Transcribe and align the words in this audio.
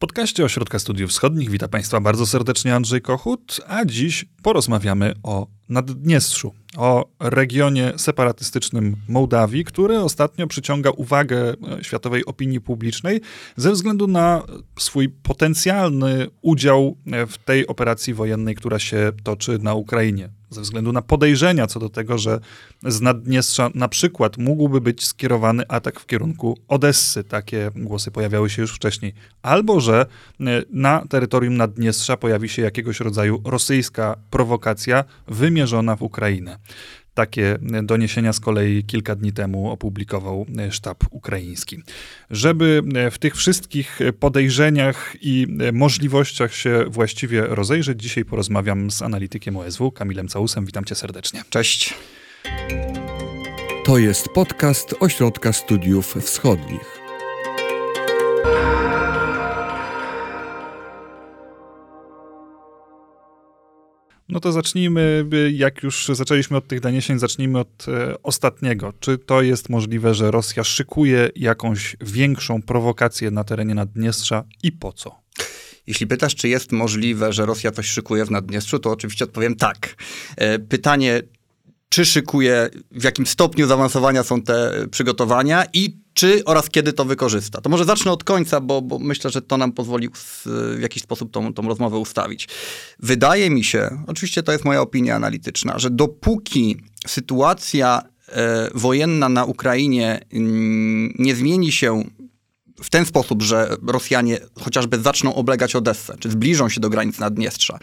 podcaście 0.00 0.44
Ośrodka 0.44 0.78
Studiów 0.78 1.10
Wschodnich. 1.10 1.50
Witam 1.50 1.68
Państwa 1.68 2.00
bardzo 2.00 2.26
serdecznie 2.26 2.74
Andrzej 2.74 3.02
Kochut, 3.02 3.60
a 3.68 3.84
dziś 3.84 4.24
porozmawiamy 4.42 5.14
o 5.22 5.46
Naddniestrzu, 5.68 6.54
o 6.76 7.08
regionie 7.20 7.92
separatystycznym 7.96 8.96
Mołdawii, 9.08 9.64
który 9.64 9.98
ostatnio 9.98 10.46
przyciąga 10.46 10.90
uwagę 10.90 11.54
e, 11.78 11.84
światowej 11.84 12.24
opinii 12.24 12.60
publicznej 12.60 13.20
ze 13.56 13.72
względu 13.72 14.06
na 14.06 14.42
swój 14.78 15.08
potencjalny 15.08 16.26
udział 16.42 16.96
e, 17.06 17.26
w 17.26 17.38
tej 17.38 17.66
operacji 17.66 18.14
wojennej, 18.14 18.54
która 18.54 18.78
się 18.78 19.12
toczy 19.24 19.58
na 19.62 19.74
Ukrainie 19.74 20.30
ze 20.50 20.60
względu 20.60 20.92
na 20.92 21.02
podejrzenia 21.02 21.66
co 21.66 21.80
do 21.80 21.88
tego, 21.88 22.18
że 22.18 22.40
z 22.82 23.00
Naddniestrza 23.00 23.70
na 23.74 23.88
przykład 23.88 24.38
mógłby 24.38 24.80
być 24.80 25.06
skierowany 25.06 25.68
atak 25.68 26.00
w 26.00 26.06
kierunku 26.06 26.58
Odessy. 26.68 27.24
Takie 27.24 27.70
głosy 27.76 28.10
pojawiały 28.10 28.50
się 28.50 28.62
już 28.62 28.72
wcześniej. 28.72 29.14
Albo, 29.42 29.80
że 29.80 30.06
e, 30.40 30.44
na 30.70 31.04
terytorium 31.08 31.56
Naddniestrza 31.56 32.16
pojawi 32.16 32.48
się 32.48 32.62
jakiegoś 32.62 33.00
rodzaju 33.00 33.42
rosyjska 33.44 34.16
prowokacja 34.30 35.04
wymierzona 35.28 35.96
w 35.96 36.02
Ukrainę. 36.02 36.58
Takie 37.14 37.58
doniesienia 37.82 38.32
z 38.32 38.40
kolei 38.40 38.84
kilka 38.84 39.16
dni 39.16 39.32
temu 39.32 39.70
opublikował 39.70 40.46
e, 40.58 40.72
sztab 40.72 41.04
ukraiński. 41.10 41.82
Żeby 42.30 42.82
e, 42.94 43.10
w 43.10 43.18
tych 43.18 43.36
wszystkich 43.36 43.98
podejrzeniach 44.20 45.16
i 45.20 45.46
e, 45.60 45.72
możliwościach 45.72 46.54
się 46.54 46.84
właściwie 46.88 47.46
rozejrzeć, 47.46 48.02
dzisiaj 48.02 48.24
porozmawiam 48.24 48.90
z 48.90 49.02
analitykiem 49.02 49.56
OSW, 49.56 49.92
Kamilem 49.92 50.28
Całusem. 50.28 50.66
Witam 50.66 50.84
cię 50.84 50.94
serdecznie. 50.94 51.42
Cześć. 51.50 51.94
To 53.84 53.98
jest 53.98 54.28
podcast 54.28 54.94
Ośrodka 55.00 55.52
Studiów 55.52 56.14
Wschodnich. 56.20 56.99
No 64.30 64.40
to 64.40 64.52
zacznijmy, 64.52 65.26
jak 65.52 65.82
już 65.82 66.10
zaczęliśmy 66.12 66.56
od 66.56 66.68
tych 66.68 66.80
doniesień, 66.80 67.18
zacznijmy 67.18 67.58
od 67.58 67.86
e, 67.88 68.22
ostatniego. 68.22 68.92
Czy 69.00 69.18
to 69.18 69.42
jest 69.42 69.68
możliwe, 69.68 70.14
że 70.14 70.30
Rosja 70.30 70.64
szykuje 70.64 71.30
jakąś 71.36 71.96
większą 72.00 72.62
prowokację 72.62 73.30
na 73.30 73.44
terenie 73.44 73.74
Naddniestrza 73.74 74.44
i 74.62 74.72
po 74.72 74.92
co? 74.92 75.20
Jeśli 75.86 76.06
pytasz, 76.06 76.34
czy 76.34 76.48
jest 76.48 76.72
możliwe, 76.72 77.32
że 77.32 77.46
Rosja 77.46 77.70
coś 77.70 77.86
szykuje 77.86 78.24
w 78.24 78.30
Naddniestrzu, 78.30 78.78
to 78.78 78.90
oczywiście 78.90 79.24
odpowiem 79.24 79.56
tak. 79.56 79.96
E, 80.36 80.58
pytanie, 80.58 81.22
czy 81.90 82.04
szykuje, 82.04 82.70
w 82.90 83.04
jakim 83.04 83.26
stopniu 83.26 83.66
zaawansowania 83.66 84.22
są 84.22 84.42
te 84.42 84.86
przygotowania 84.90 85.64
i 85.72 86.00
czy 86.14 86.44
oraz 86.44 86.70
kiedy 86.70 86.92
to 86.92 87.04
wykorzysta. 87.04 87.60
To 87.60 87.70
może 87.70 87.84
zacznę 87.84 88.12
od 88.12 88.24
końca, 88.24 88.60
bo, 88.60 88.82
bo 88.82 88.98
myślę, 88.98 89.30
że 89.30 89.42
to 89.42 89.56
nam 89.56 89.72
pozwoli 89.72 90.08
w 90.46 90.80
jakiś 90.80 91.02
sposób 91.02 91.30
tą, 91.30 91.54
tą 91.54 91.68
rozmowę 91.68 91.98
ustawić. 91.98 92.48
Wydaje 92.98 93.50
mi 93.50 93.64
się, 93.64 94.04
oczywiście 94.06 94.42
to 94.42 94.52
jest 94.52 94.64
moja 94.64 94.80
opinia 94.80 95.16
analityczna, 95.16 95.78
że 95.78 95.90
dopóki 95.90 96.76
sytuacja 97.06 98.02
e, 98.28 98.70
wojenna 98.74 99.28
na 99.28 99.44
Ukrainie 99.44 100.20
mm, 100.32 101.14
nie 101.18 101.34
zmieni 101.34 101.72
się 101.72 102.04
w 102.82 102.90
ten 102.90 103.06
sposób, 103.06 103.42
że 103.42 103.76
Rosjanie 103.86 104.38
chociażby 104.60 104.98
zaczną 104.98 105.34
oblegać 105.34 105.76
Odessę, 105.76 106.16
czy 106.20 106.30
zbliżą 106.30 106.68
się 106.68 106.80
do 106.80 106.90
granic 106.90 107.18
Naddniestrza, 107.18 107.78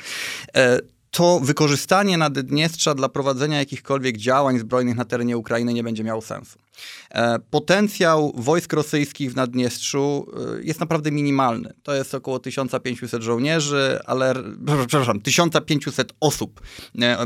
e, 0.55 0.80
to 1.18 1.40
wykorzystanie 1.40 2.18
Naddniestrza 2.18 2.96
dla 2.96 3.10
prowadzenia 3.10 3.60
jakichkolwiek 3.60 4.18
działań 4.18 4.60
zbrojnych 4.60 4.96
na 4.96 5.06
terenie 5.06 5.38
Ukrainy 5.38 5.73
nie 5.73 5.84
będzie 5.84 6.04
miało 6.04 6.22
sensu. 6.22 6.60
E, 7.10 7.40
potencjał 7.40 8.34
wojsk 8.36 8.73
rosyjskich 8.73 9.32
w 9.32 9.36
Naddniestrzu 9.36 10.28
e, 10.58 10.64
jest 10.64 10.80
naprawdę 10.80 11.12
minimalny. 11.12 11.73
To 11.84 11.95
jest 11.95 12.16
około 12.16 12.40
1500 12.40 13.23
żołnierzy, 13.23 14.00
ale, 14.06 14.34
przepraszam, 14.88 15.22
1500 15.22 16.14
osób. 16.20 16.62
E, 17.02 17.26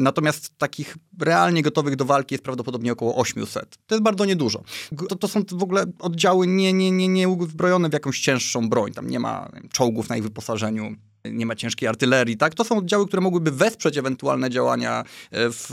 natomiast 0.00 0.58
takich 0.58 0.96
realnie 1.20 1.62
gotowych 1.62 1.96
do 1.96 2.04
walki 2.04 2.34
jest 2.34 2.44
prawdopodobnie 2.44 2.92
około 2.92 3.16
800. 3.16 3.76
To 3.86 3.94
jest 3.94 4.02
bardzo 4.02 4.24
niedużo. 4.24 4.62
To, 5.08 5.16
to 5.16 5.28
są 5.28 5.42
w 5.52 5.62
ogóle 5.62 5.84
oddziały 5.98 6.46
nie, 6.46 6.72
nie, 6.72 6.90
nie, 6.90 7.08
nie 7.08 7.28
uzbrojone 7.28 7.88
w 7.88 7.92
jakąś 7.92 8.20
cięższą 8.20 8.68
broń. 8.68 8.92
Tam 8.92 9.10
nie 9.10 9.20
ma 9.20 9.50
czołgów 9.72 10.08
na 10.08 10.16
ich 10.16 10.22
wyposażeniu 10.22 10.96
nie 11.32 11.46
ma 11.46 11.54
ciężkiej 11.54 11.88
artylerii, 11.88 12.36
tak? 12.36 12.54
To 12.54 12.64
są 12.64 12.78
oddziały, 12.78 13.06
które 13.06 13.22
mogłyby 13.22 13.50
wesprzeć 13.50 13.96
ewentualne 13.96 14.50
działania 14.50 15.00
e, 15.00 15.04
w, 15.50 15.66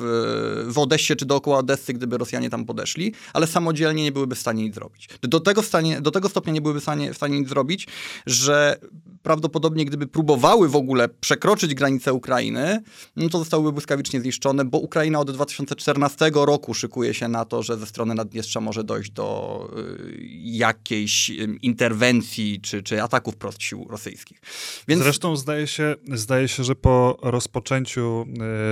w 0.68 0.78
Odessie 0.78 1.16
czy 1.16 1.26
dookoła 1.26 1.58
Odessy, 1.58 1.94
gdyby 1.94 2.18
Rosjanie 2.18 2.50
tam 2.50 2.66
podeszli, 2.66 3.14
ale 3.34 3.48
samodzielnie 3.48 4.04
nie 4.04 4.12
byłyby 4.12 4.36
w 4.36 4.40
stanie 4.40 4.64
nic 4.64 4.76
zrobić. 4.76 5.10
Do 5.22 5.40
tego, 5.40 5.62
stanie, 5.62 6.02
do 6.02 6.12
tego 6.12 6.30
stopnia 6.30 6.54
nie 6.54 6.62
byłyby 6.62 6.80
w 6.80 6.84
stanie, 6.84 7.14
w 7.14 7.18
stanie 7.18 7.40
nic 7.40 7.50
zrobić, 7.50 7.88
że 8.26 8.78
prawdopodobnie 9.24 9.86
gdyby 9.86 10.08
próbowały 10.08 10.70
w 10.70 10.76
ogóle 10.76 11.10
przekroczyć 11.10 11.76
granicę 11.76 12.14
Ukrainy, 12.14 12.82
no 13.16 13.30
to 13.30 13.40
zostałyby 13.40 13.72
błyskawicznie 13.72 14.22
zniszczone, 14.22 14.66
bo 14.66 14.78
Ukraina 14.78 15.20
od 15.20 15.32
2014 15.32 16.32
roku 16.34 16.74
szykuje 16.74 17.14
się 17.14 17.28
na 17.28 17.46
to, 17.46 17.64
że 17.64 17.78
ze 17.78 17.86
strony 17.86 18.16
Naddniestrza 18.16 18.62
może 18.62 18.84
dojść 18.84 19.12
do 19.12 19.70
y, 19.78 20.18
jakiejś 20.44 21.30
interwencji 21.62 22.62
czy, 22.62 22.84
czy 22.84 23.04
ataków 23.04 23.36
prost 23.36 23.64
sił 23.64 23.88
rosyjskich. 23.90 24.42
Więc... 24.88 25.04
Zresztą 25.04 25.38
zdaje 25.44 25.68
się, 25.68 25.96
zdaje 26.14 26.48
się, 26.48 26.64
że 26.64 26.76
po 26.76 27.18
rozpoczęciu 27.22 28.26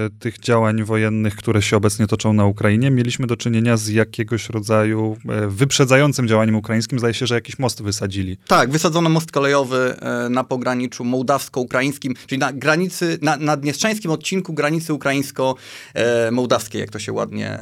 y, 0.07 0.19
tych 0.19 0.39
działań 0.39 0.83
wojennych, 0.83 1.35
które 1.35 1.61
się 1.61 1.77
obecnie 1.77 2.07
toczą 2.07 2.33
na 2.33 2.45
Ukrainie, 2.45 2.91
mieliśmy 2.91 3.27
do 3.27 3.37
czynienia 3.37 3.77
z 3.77 3.87
jakiegoś 3.87 4.49
rodzaju 4.49 5.17
y, 5.45 5.47
wyprzedzającym 5.47 6.27
działaniem 6.27 6.55
ukraińskim. 6.55 6.99
Zdaje 6.99 7.13
się, 7.13 7.27
że 7.27 7.35
jakiś 7.35 7.59
most 7.59 7.81
wysadzili. 7.81 8.37
Tak, 8.47 8.71
wysadzono 8.71 9.09
most 9.09 9.31
kolejowy 9.31 9.95
y, 10.25 10.29
na 10.29 10.43
pograniczu 10.43 11.03
mołdawsko-ukraińskim, 11.03 12.13
czyli 12.27 12.39
na 12.39 12.53
granicy, 12.53 13.17
na, 13.21 13.37
na 13.37 13.57
dniestrzańskim 13.57 14.11
odcinku 14.11 14.53
granicy 14.53 14.93
ukraińsko-mołdawskiej, 14.93 16.79
jak 16.81 16.89
to 16.89 16.99
się 16.99 17.13
ładnie 17.13 17.59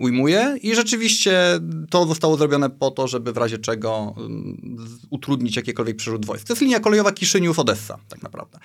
ujmuje. 0.00 0.56
I 0.62 0.74
rzeczywiście 0.74 1.60
to 1.90 2.06
zostało 2.06 2.36
zrobione 2.36 2.70
po 2.70 2.90
to, 2.90 3.08
żeby 3.08 3.32
w 3.32 3.36
razie 3.36 3.58
czego 3.58 4.14
utrudnić 5.10 5.56
jakikolwiek 5.56 5.96
przerzut 5.96 6.26
wojsk. 6.26 6.46
To 6.46 6.52
jest 6.52 6.62
linia 6.62 6.80
kolejowa 6.80 7.12
Kiszyniów-Odessa, 7.12 7.98
tak 8.08 8.19
tak 8.20 8.32
naprawdę. 8.32 8.58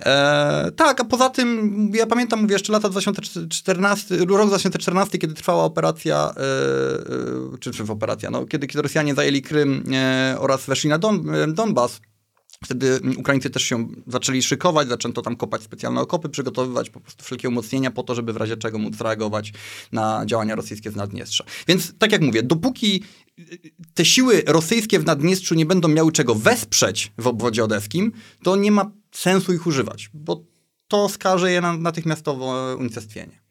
E, 0.00 0.72
tak, 0.76 1.00
a 1.00 1.04
poza 1.04 1.30
tym, 1.30 1.90
ja 1.94 2.06
pamiętam, 2.06 2.42
mówię, 2.42 2.52
jeszcze 2.52 2.72
lata 2.72 2.88
2014, 2.88 4.16
rok 4.16 4.48
2014, 4.48 5.18
kiedy 5.18 5.34
trwała 5.34 5.64
operacja, 5.64 6.34
e, 6.36 6.40
e, 7.54 7.58
czy, 7.60 7.70
czy 7.70 7.82
operacja, 7.82 8.30
no, 8.30 8.46
kiedy, 8.46 8.66
kiedy 8.66 8.82
Rosjanie 8.82 9.14
zajęli 9.14 9.42
Krym 9.42 9.84
e, 9.92 10.36
oraz 10.38 10.66
weszli 10.66 10.90
na 10.90 10.98
Don, 10.98 11.34
e, 11.34 11.46
Donbas, 11.46 12.00
Wtedy 12.64 13.00
Ukraińcy 13.18 13.50
też 13.50 13.62
się 13.62 13.88
zaczęli 14.06 14.42
szykować, 14.42 14.88
zaczęto 14.88 15.22
tam 15.22 15.36
kopać 15.36 15.62
specjalne 15.62 16.00
okopy, 16.00 16.28
przygotowywać 16.28 16.90
po 16.90 17.00
prostu 17.00 17.24
wszelkie 17.24 17.48
umocnienia 17.48 17.90
po 17.90 18.02
to, 18.02 18.14
żeby 18.14 18.32
w 18.32 18.36
razie 18.36 18.56
czego 18.56 18.78
móc 18.78 19.00
reagować 19.00 19.52
na 19.92 20.22
działania 20.26 20.54
rosyjskie 20.54 20.90
z 20.90 20.96
Naddniestrza. 20.96 21.44
Więc 21.68 21.98
tak 21.98 22.12
jak 22.12 22.22
mówię, 22.22 22.42
dopóki 22.42 23.02
te 23.94 24.04
siły 24.04 24.42
rosyjskie 24.46 24.98
w 24.98 25.04
Naddniestrzu 25.04 25.54
nie 25.54 25.66
będą 25.66 25.88
miały 25.88 26.12
czego 26.12 26.34
wesprzeć 26.34 27.12
w 27.18 27.26
obwodzie 27.26 27.64
odeskim, 27.64 28.12
to 28.42 28.56
nie 28.56 28.72
ma 28.72 28.90
sensu 29.12 29.52
ich 29.52 29.66
używać, 29.66 30.10
bo 30.14 30.44
to 30.88 31.08
skaże 31.08 31.52
je 31.52 31.60
na 31.60 31.76
natychmiastowe 31.76 32.76
unicestwienie. 32.76 33.42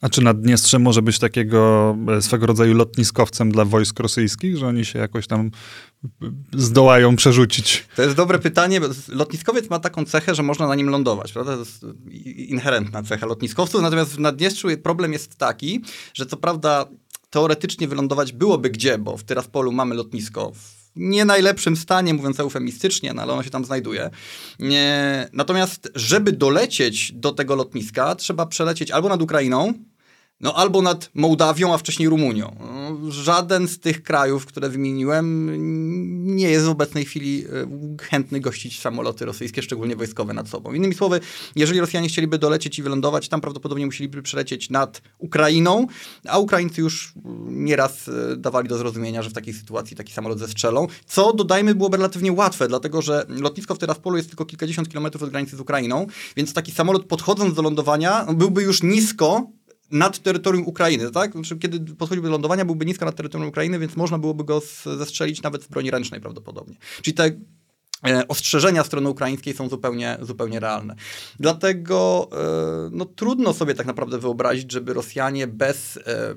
A 0.00 0.08
czy 0.08 0.22
Naddniestrze 0.22 0.78
może 0.78 1.02
być 1.02 1.18
takiego 1.18 1.96
e, 2.16 2.22
swego 2.22 2.46
rodzaju 2.46 2.74
lotniskowcem 2.74 3.52
dla 3.52 3.64
wojsk 3.64 4.00
rosyjskich, 4.00 4.56
że 4.56 4.66
oni 4.66 4.84
się 4.84 4.98
jakoś 4.98 5.26
tam 5.26 5.50
zdołają 6.52 7.16
przerzucić? 7.16 7.86
To 7.96 8.02
jest 8.02 8.16
dobre 8.16 8.38
pytanie. 8.38 8.80
Lotniskowiec 9.08 9.70
ma 9.70 9.78
taką 9.78 10.04
cechę, 10.04 10.34
że 10.34 10.42
można 10.42 10.66
na 10.66 10.74
nim 10.74 10.88
lądować, 10.88 11.32
prawda? 11.32 11.52
To 11.52 11.58
jest 11.58 11.86
inherentna 12.36 13.02
cecha 13.02 13.26
lotniskowców. 13.26 13.82
Natomiast 13.82 14.10
w 14.10 14.18
Naddniestrzu 14.18 14.68
problem 14.82 15.12
jest 15.12 15.36
taki, 15.36 15.84
że 16.14 16.26
co 16.26 16.36
prawda 16.36 16.86
teoretycznie 17.30 17.88
wylądować 17.88 18.32
byłoby 18.32 18.70
gdzie, 18.70 18.98
bo 18.98 19.16
w 19.16 19.24
Tyraspolu 19.24 19.72
mamy 19.72 19.94
lotnisko 19.94 20.52
w 20.54 20.83
nie 20.96 21.24
najlepszym 21.24 21.76
stanie, 21.76 22.14
mówiąc 22.14 22.40
eufemistycznie, 22.40 23.14
no 23.14 23.22
ale 23.22 23.32
ono 23.32 23.42
się 23.42 23.50
tam 23.50 23.64
znajduje. 23.64 24.10
Natomiast, 25.32 25.90
żeby 25.94 26.32
dolecieć 26.32 27.12
do 27.12 27.32
tego 27.32 27.54
lotniska, 27.54 28.14
trzeba 28.14 28.46
przelecieć 28.46 28.90
albo 28.90 29.08
nad 29.08 29.22
Ukrainą, 29.22 29.74
no 30.40 30.54
albo 30.54 30.82
nad 30.82 31.10
Mołdawią, 31.14 31.74
a 31.74 31.78
wcześniej 31.78 32.08
Rumunią. 32.08 32.56
Żaden 33.08 33.68
z 33.68 33.78
tych 33.78 34.02
krajów, 34.02 34.46
które 34.46 34.68
wymieniłem, 34.68 35.50
nie 36.36 36.50
jest 36.50 36.66
w 36.66 36.68
obecnej 36.68 37.04
chwili 37.04 37.44
e, 37.44 37.98
chętny 38.02 38.40
gościć 38.40 38.80
samoloty 38.80 39.24
rosyjskie, 39.24 39.62
szczególnie 39.62 39.96
wojskowe 39.96 40.34
nad 40.34 40.48
sobą. 40.48 40.72
Innymi 40.72 40.94
słowy, 40.94 41.20
jeżeli 41.56 41.80
Rosjanie 41.80 42.08
chcieliby 42.08 42.38
dolecieć 42.38 42.78
i 42.78 42.82
wylądować, 42.82 43.28
tam 43.28 43.40
prawdopodobnie 43.40 43.86
musieliby 43.86 44.22
przelecieć 44.22 44.70
nad 44.70 45.02
Ukrainą, 45.18 45.86
a 46.28 46.38
Ukraińcy 46.38 46.80
już 46.80 47.12
nieraz 47.46 48.08
e, 48.08 48.36
dawali 48.36 48.68
do 48.68 48.78
zrozumienia, 48.78 49.22
że 49.22 49.30
w 49.30 49.32
takiej 49.32 49.54
sytuacji 49.54 49.96
taki 49.96 50.12
samolot 50.12 50.38
zestrzelą, 50.38 50.86
co 51.06 51.32
dodajmy 51.32 51.74
byłoby 51.74 51.96
relatywnie 51.96 52.32
łatwe, 52.32 52.68
dlatego 52.68 53.02
że 53.02 53.26
lotnisko 53.28 53.74
w 53.74 53.78
Tyraspolu 53.78 54.16
jest 54.16 54.28
tylko 54.28 54.44
kilkadziesiąt 54.44 54.88
kilometrów 54.88 55.22
od 55.22 55.30
granicy 55.30 55.56
z 55.56 55.60
Ukrainą, 55.60 56.06
więc 56.36 56.52
taki 56.52 56.72
samolot 56.72 57.04
podchodząc 57.04 57.54
do 57.54 57.62
lądowania 57.62 58.26
byłby 58.32 58.62
już 58.62 58.82
nisko 58.82 59.46
nad 59.90 60.18
terytorium 60.18 60.66
Ukrainy, 60.66 61.10
tak? 61.10 61.32
Znaczy, 61.32 61.56
kiedy 61.56 61.94
podchodziłby 61.94 62.28
do 62.28 62.32
lądowania, 62.32 62.64
byłby 62.64 62.86
nisko 62.86 63.04
nad 63.04 63.16
terytorium 63.16 63.48
Ukrainy, 63.48 63.78
więc 63.78 63.96
można 63.96 64.18
byłoby 64.18 64.44
go 64.44 64.62
zestrzelić 64.98 65.42
nawet 65.42 65.62
z 65.62 65.66
broni 65.66 65.90
ręcznej 65.90 66.20
prawdopodobnie. 66.20 66.76
Czyli 67.02 67.14
te 67.14 67.30
e, 68.06 68.28
ostrzeżenia 68.28 68.84
strony 68.84 69.08
ukraińskiej 69.08 69.54
są 69.54 69.68
zupełnie, 69.68 70.18
zupełnie 70.22 70.60
realne. 70.60 70.94
Dlatego 71.40 72.28
e, 72.32 72.90
no, 72.92 73.04
trudno 73.04 73.54
sobie 73.54 73.74
tak 73.74 73.86
naprawdę 73.86 74.18
wyobrazić, 74.18 74.72
żeby 74.72 74.94
Rosjanie 74.94 75.46
bez 75.46 75.96
e, 75.96 76.34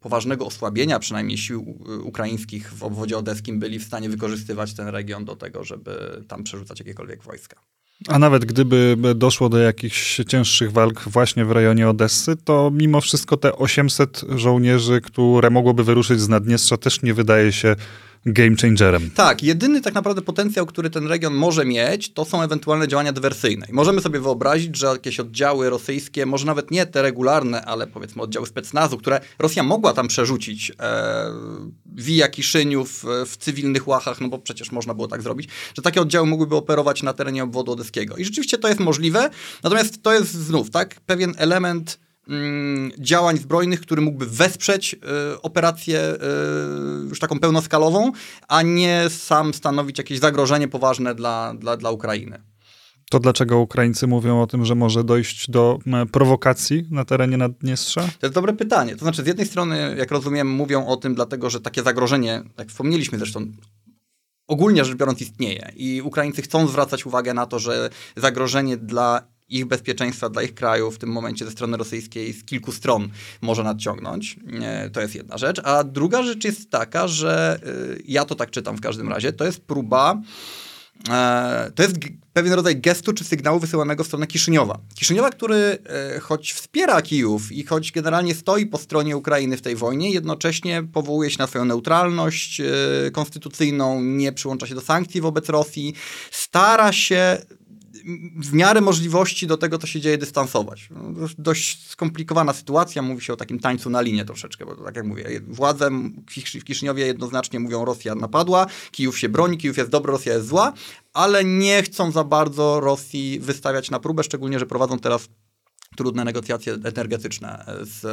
poważnego 0.00 0.46
osłabienia 0.46 0.98
przynajmniej 0.98 1.38
sił 1.38 1.78
ukraińskich 2.02 2.72
w 2.72 2.82
obwodzie 2.82 3.18
odeskim 3.18 3.58
byli 3.58 3.78
w 3.78 3.84
stanie 3.84 4.08
wykorzystywać 4.08 4.74
ten 4.74 4.88
region 4.88 5.24
do 5.24 5.36
tego, 5.36 5.64
żeby 5.64 6.24
tam 6.28 6.44
przerzucać 6.44 6.78
jakiekolwiek 6.78 7.22
wojska. 7.22 7.60
A 8.08 8.18
nawet 8.18 8.44
gdyby 8.44 8.96
doszło 9.14 9.48
do 9.48 9.58
jakichś 9.58 10.20
cięższych 10.28 10.72
walk 10.72 11.00
właśnie 11.06 11.44
w 11.44 11.50
rejonie 11.50 11.88
Odessy, 11.88 12.36
to 12.36 12.70
mimo 12.74 13.00
wszystko 13.00 13.36
te 13.36 13.56
800 13.56 14.24
żołnierzy, 14.36 15.00
które 15.00 15.50
mogłoby 15.50 15.84
wyruszyć 15.84 16.20
z 16.20 16.28
Naddniestrza, 16.28 16.76
też 16.76 17.02
nie 17.02 17.14
wydaje 17.14 17.52
się 17.52 17.76
game 18.26 18.56
changerem. 18.56 19.10
Tak, 19.10 19.42
jedyny 19.42 19.80
tak 19.80 19.94
naprawdę 19.94 20.22
potencjał, 20.22 20.66
który 20.66 20.90
ten 20.90 21.06
region 21.06 21.34
może 21.34 21.64
mieć, 21.64 22.12
to 22.12 22.24
są 22.24 22.42
ewentualne 22.42 22.88
działania 22.88 23.12
dywersyjne. 23.12 23.66
I 23.70 23.72
możemy 23.72 24.00
sobie 24.00 24.20
wyobrazić, 24.20 24.76
że 24.76 24.86
jakieś 24.86 25.20
oddziały 25.20 25.70
rosyjskie, 25.70 26.26
może 26.26 26.46
nawet 26.46 26.70
nie 26.70 26.86
te 26.86 27.02
regularne, 27.02 27.64
ale 27.64 27.86
powiedzmy 27.86 28.22
oddziały 28.22 28.46
specnazu, 28.46 28.98
które 28.98 29.20
Rosja 29.38 29.62
mogła 29.62 29.92
tam 29.92 30.08
przerzucić 30.08 30.72
e, 30.80 31.30
via 31.94 32.28
Kiszyniów 32.28 33.04
w 33.26 33.36
cywilnych 33.36 33.88
łachach, 33.88 34.20
no 34.20 34.28
bo 34.28 34.38
przecież 34.38 34.72
można 34.72 34.94
było 34.94 35.08
tak 35.08 35.22
zrobić, 35.22 35.48
że 35.76 35.82
takie 35.82 36.00
oddziały 36.00 36.26
mogłyby 36.26 36.56
operować 36.56 37.02
na 37.02 37.12
terenie 37.12 37.44
obwodu 37.44 37.72
odeskiego. 37.72 38.16
I 38.16 38.24
rzeczywiście 38.24 38.58
to 38.58 38.68
jest 38.68 38.80
możliwe, 38.80 39.30
natomiast 39.62 40.02
to 40.02 40.12
jest 40.14 40.32
znów, 40.32 40.70
tak, 40.70 41.00
pewien 41.00 41.34
element 41.38 42.03
działań 42.98 43.38
zbrojnych, 43.38 43.80
który 43.80 44.02
mógłby 44.02 44.26
wesprzeć 44.26 44.94
y, 44.94 45.42
operację 45.42 46.00
y, 46.00 47.08
już 47.08 47.20
taką 47.20 47.38
pełnoskalową, 47.38 48.12
a 48.48 48.62
nie 48.62 49.04
sam 49.08 49.54
stanowić 49.54 49.98
jakieś 49.98 50.18
zagrożenie 50.18 50.68
poważne 50.68 51.14
dla, 51.14 51.54
dla, 51.54 51.76
dla 51.76 51.90
Ukrainy. 51.90 52.42
To 53.10 53.20
dlaczego 53.20 53.58
Ukraińcy 53.58 54.06
mówią 54.06 54.42
o 54.42 54.46
tym, 54.46 54.64
że 54.64 54.74
może 54.74 55.04
dojść 55.04 55.50
do 55.50 55.78
prowokacji 56.12 56.88
na 56.90 57.04
terenie 57.04 57.36
Naddniestrza? 57.36 58.00
To 58.00 58.26
jest 58.26 58.34
dobre 58.34 58.52
pytanie. 58.52 58.96
To 58.96 58.98
znaczy, 58.98 59.22
z 59.22 59.26
jednej 59.26 59.46
strony, 59.46 59.94
jak 59.98 60.10
rozumiem, 60.10 60.50
mówią 60.50 60.86
o 60.86 60.96
tym, 60.96 61.14
dlatego 61.14 61.50
że 61.50 61.60
takie 61.60 61.82
zagrożenie, 61.82 62.42
jak 62.58 62.68
wspomnieliśmy 62.68 63.18
zresztą, 63.18 63.46
ogólnie 64.46 64.84
rzecz 64.84 64.96
biorąc 64.96 65.20
istnieje 65.20 65.72
i 65.76 66.02
Ukraińcy 66.02 66.42
chcą 66.42 66.66
zwracać 66.66 67.06
uwagę 67.06 67.34
na 67.34 67.46
to, 67.46 67.58
że 67.58 67.90
zagrożenie 68.16 68.76
dla 68.76 69.33
ich 69.48 69.66
bezpieczeństwa 69.66 70.28
dla 70.28 70.42
ich 70.42 70.54
kraju 70.54 70.90
w 70.90 70.98
tym 70.98 71.08
momencie 71.08 71.44
ze 71.44 71.50
strony 71.50 71.76
rosyjskiej 71.76 72.32
z 72.32 72.44
kilku 72.44 72.72
stron 72.72 73.08
może 73.42 73.62
nadciągnąć. 73.64 74.36
To 74.92 75.00
jest 75.00 75.14
jedna 75.14 75.38
rzecz. 75.38 75.60
A 75.64 75.84
druga 75.84 76.22
rzecz 76.22 76.44
jest 76.44 76.70
taka, 76.70 77.08
że 77.08 77.60
y, 77.96 78.02
ja 78.06 78.24
to 78.24 78.34
tak 78.34 78.50
czytam 78.50 78.76
w 78.76 78.80
każdym 78.80 79.08
razie, 79.08 79.32
to 79.32 79.44
jest 79.44 79.60
próba 79.60 80.20
e, 81.10 81.72
to 81.74 81.82
jest 81.82 81.96
pewien 82.32 82.52
rodzaj 82.52 82.76
gestu 82.76 83.12
czy 83.12 83.24
sygnału 83.24 83.60
wysyłanego 83.60 84.04
w 84.04 84.06
stronę 84.06 84.26
Kiszyniowa. 84.26 84.78
Kiszyniowa, 84.94 85.30
który 85.30 85.56
e, 85.56 86.20
choć 86.20 86.52
wspiera 86.52 87.02
Kijów 87.02 87.52
i 87.52 87.64
choć 87.64 87.92
generalnie 87.92 88.34
stoi 88.34 88.66
po 88.66 88.78
stronie 88.78 89.16
Ukrainy 89.16 89.56
w 89.56 89.62
tej 89.62 89.76
wojnie, 89.76 90.10
jednocześnie 90.10 90.82
powołuje 90.92 91.30
się 91.30 91.36
na 91.38 91.46
swoją 91.46 91.64
neutralność 91.64 92.60
e, 92.60 92.64
konstytucyjną, 93.12 94.02
nie 94.02 94.32
przyłącza 94.32 94.66
się 94.66 94.74
do 94.74 94.80
sankcji 94.80 95.20
wobec 95.20 95.48
Rosji, 95.48 95.94
stara 96.30 96.92
się 96.92 97.38
w 98.36 98.52
miarę 98.52 98.80
możliwości 98.80 99.46
do 99.46 99.56
tego, 99.56 99.78
co 99.78 99.86
się 99.86 100.00
dzieje, 100.00 100.18
dystansować. 100.18 100.88
No, 100.90 101.28
dość 101.38 101.88
skomplikowana 101.88 102.52
sytuacja, 102.52 103.02
mówi 103.02 103.22
się 103.22 103.32
o 103.32 103.36
takim 103.36 103.58
tańcu 103.58 103.90
na 103.90 104.00
linię 104.00 104.24
troszeczkę, 104.24 104.66
bo 104.66 104.76
tak 104.76 104.96
jak 104.96 105.06
mówię, 105.06 105.40
władze 105.48 105.90
w 106.58 106.64
Kiszyniowie 106.64 107.06
jednoznacznie 107.06 107.60
mówią, 107.60 107.84
Rosja 107.84 108.14
napadła, 108.14 108.66
Kijów 108.90 109.18
się 109.18 109.28
broni, 109.28 109.58
Kijów 109.58 109.76
jest 109.76 109.90
dobry, 109.90 110.12
Rosja 110.12 110.34
jest 110.34 110.46
zła, 110.46 110.72
ale 111.12 111.44
nie 111.44 111.82
chcą 111.82 112.10
za 112.10 112.24
bardzo 112.24 112.80
Rosji 112.80 113.40
wystawiać 113.40 113.90
na 113.90 114.00
próbę, 114.00 114.24
szczególnie, 114.24 114.58
że 114.58 114.66
prowadzą 114.66 114.98
teraz 114.98 115.28
trudne 115.96 116.24
negocjacje 116.24 116.74
energetyczne 116.84 117.64
z 117.82 118.04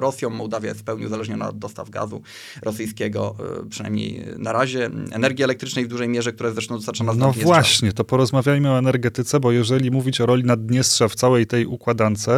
Rosją. 0.00 0.30
Mołdawia 0.30 0.68
jest 0.68 0.80
w 0.80 0.84
pełni 0.84 1.06
uzależniona 1.06 1.48
od 1.48 1.58
dostaw 1.58 1.90
gazu 1.90 2.22
rosyjskiego, 2.62 3.36
e, 3.62 3.68
przynajmniej 3.68 4.24
na 4.38 4.52
razie. 4.52 4.90
Energii 5.12 5.44
elektrycznej 5.44 5.84
w 5.84 5.88
dużej 5.88 6.08
mierze, 6.08 6.32
która 6.32 6.48
jest 6.48 6.54
zresztą 6.54 6.76
dostarczana 6.76 7.12
z 7.12 7.18
No 7.18 7.32
właśnie, 7.32 7.92
to 7.92 8.04
porozmawiajmy 8.04 8.70
o 8.70 8.78
energetyce, 8.78 9.40
bo 9.40 9.52
jeżeli 9.52 9.90
mówić 9.90 10.20
o 10.20 10.26
roli 10.26 10.44
Naddniestrza 10.44 11.08
w 11.08 11.14
całej 11.14 11.46
tej 11.46 11.66
układance, 11.66 12.28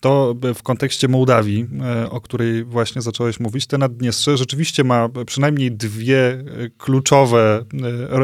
to 0.00 0.34
w 0.54 0.62
kontekście 0.62 1.08
Mołdawii, 1.08 1.66
e, 1.84 2.10
o 2.10 2.20
której 2.20 2.64
właśnie 2.64 3.02
zacząłeś 3.02 3.40
mówić, 3.40 3.66
te 3.66 3.78
Naddniestrze 3.78 4.36
rzeczywiście 4.36 4.84
ma 4.84 5.08
przynajmniej 5.26 5.72
dwie 5.72 6.30
e, 6.30 6.44
kluczowe, 6.78 7.64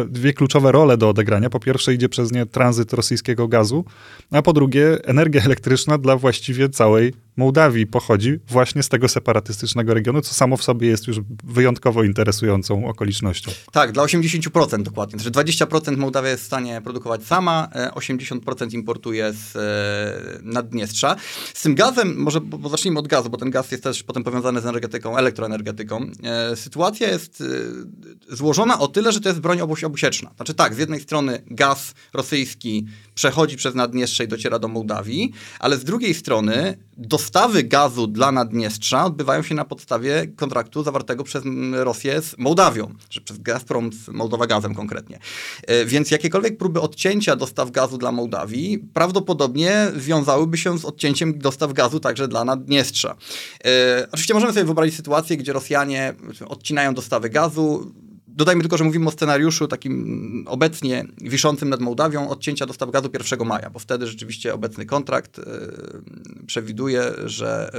dwie 0.08 0.32
kluczowe 0.32 0.72
role 0.72 0.96
do 0.96 1.08
odegrania. 1.08 1.50
Po 1.50 1.60
pierwsze 1.60 1.94
idzie 1.94 2.08
przez 2.08 2.32
nie 2.32 2.46
tranzyt 2.46 2.92
rosyjskiego 2.92 3.48
gazu, 3.48 3.84
a 4.30 4.42
po 4.42 4.52
drugie 4.52 5.04
energia 5.04 5.42
elektryczna 5.50 5.98
dla 5.98 6.16
właściwie 6.20 6.69
całej 6.69 7.12
Mołdawii 7.36 7.86
pochodzi 7.86 8.38
właśnie 8.48 8.82
z 8.82 8.88
tego 8.88 9.08
separatystycznego 9.08 9.94
regionu, 9.94 10.20
co 10.20 10.34
samo 10.34 10.56
w 10.56 10.62
sobie 10.62 10.88
jest 10.88 11.06
już 11.06 11.20
wyjątkowo 11.44 12.04
interesującą 12.04 12.86
okolicznością. 12.86 13.50
Tak, 13.72 13.92
dla 13.92 14.02
80% 14.02 14.82
dokładnie. 14.82 15.18
Znaczy 15.18 15.50
20% 15.52 15.96
Mołdawia 15.96 16.28
jest 16.28 16.42
w 16.42 16.46
stanie 16.46 16.80
produkować 16.84 17.24
sama, 17.24 17.68
80% 17.94 18.62
e, 18.62 18.76
importuje 18.76 19.32
z 19.32 19.56
e, 19.56 20.40
Naddniestrza. 20.42 21.16
Z 21.54 21.62
tym 21.62 21.74
gazem, 21.74 22.16
może 22.16 22.40
bo 22.40 22.68
zacznijmy 22.68 22.98
od 22.98 23.08
gazu, 23.08 23.30
bo 23.30 23.36
ten 23.36 23.50
gaz 23.50 23.70
jest 23.70 23.82
też 23.82 24.02
potem 24.02 24.24
powiązany 24.24 24.60
z 24.60 24.66
energetyką, 24.66 25.16
elektroenergetyką. 25.16 26.06
E, 26.22 26.56
sytuacja 26.56 27.08
jest 27.08 27.42
złożona 28.28 28.78
o 28.78 28.88
tyle, 28.88 29.12
że 29.12 29.20
to 29.20 29.28
jest 29.28 29.40
broń 29.40 29.60
obuś 29.60 29.84
obusieczna. 29.84 30.30
Znaczy 30.36 30.54
tak, 30.54 30.74
z 30.74 30.78
jednej 30.78 31.00
strony 31.00 31.42
gaz 31.50 31.94
rosyjski 32.12 32.86
przechodzi 33.14 33.56
przez 33.56 33.74
Naddniestrze 33.74 34.24
i 34.24 34.28
dociera 34.28 34.58
do 34.58 34.68
Mołdawii, 34.68 35.32
ale 35.58 35.76
z 35.76 35.84
drugiej 35.84 36.14
strony 36.14 36.78
dostawy 37.00 37.64
gazu 37.64 38.06
dla 38.06 38.32
Naddniestrza 38.32 39.05
odbywają 39.05 39.43
się 39.43 39.55
na 39.55 39.64
podstawie 39.64 40.26
kontraktu 40.37 40.82
zawartego 40.82 41.25
przez 41.25 41.43
Rosję 41.73 42.23
z 42.23 42.38
Mołdawią, 42.38 42.94
czy 43.08 43.20
przez 43.20 43.38
Gazprom 43.38 43.93
z 43.93 44.08
Mołdowa 44.08 44.47
Gazem 44.47 44.75
konkretnie. 44.75 45.19
E, 45.67 45.85
więc 45.85 46.11
jakiekolwiek 46.11 46.58
próby 46.58 46.81
odcięcia 46.81 47.37
dostaw 47.37 47.70
gazu 47.70 47.99
dla 47.99 48.12
Mołdawii 48.12 48.79
prawdopodobnie 48.79 49.93
wiązałyby 49.97 50.58
się 50.58 50.79
z 50.79 50.85
odcięciem 50.85 51.38
dostaw 51.38 51.73
gazu 51.73 52.00
także 52.00 52.29
dla 52.29 52.44
Naddniestrza. 52.44 53.17
E, 53.64 54.08
oczywiście 54.12 54.35
możemy 54.35 54.52
sobie 54.52 54.64
wyobrazić 54.64 54.97
sytuację, 54.97 55.37
gdzie 55.37 55.52
Rosjanie 55.52 56.14
odcinają 56.49 56.94
dostawy 56.94 57.31
gazu, 57.31 57.93
Dodajmy 58.36 58.62
tylko, 58.62 58.76
że 58.76 58.84
mówimy 58.84 59.08
o 59.08 59.10
scenariuszu 59.10 59.68
takim 59.68 60.44
obecnie 60.48 61.06
wiszącym 61.20 61.68
nad 61.68 61.80
Mołdawią 61.80 62.28
odcięcia 62.28 62.66
dostaw 62.66 62.90
gazu 62.90 63.10
1 63.30 63.46
maja, 63.49 63.70
bo 63.70 63.78
wtedy 63.78 64.06
rzeczywiście 64.06 64.54
obecny 64.54 64.87
kontrakt 64.87 65.38
y, 65.38 65.42
przewiduje, 66.46 67.02
że 67.25 67.70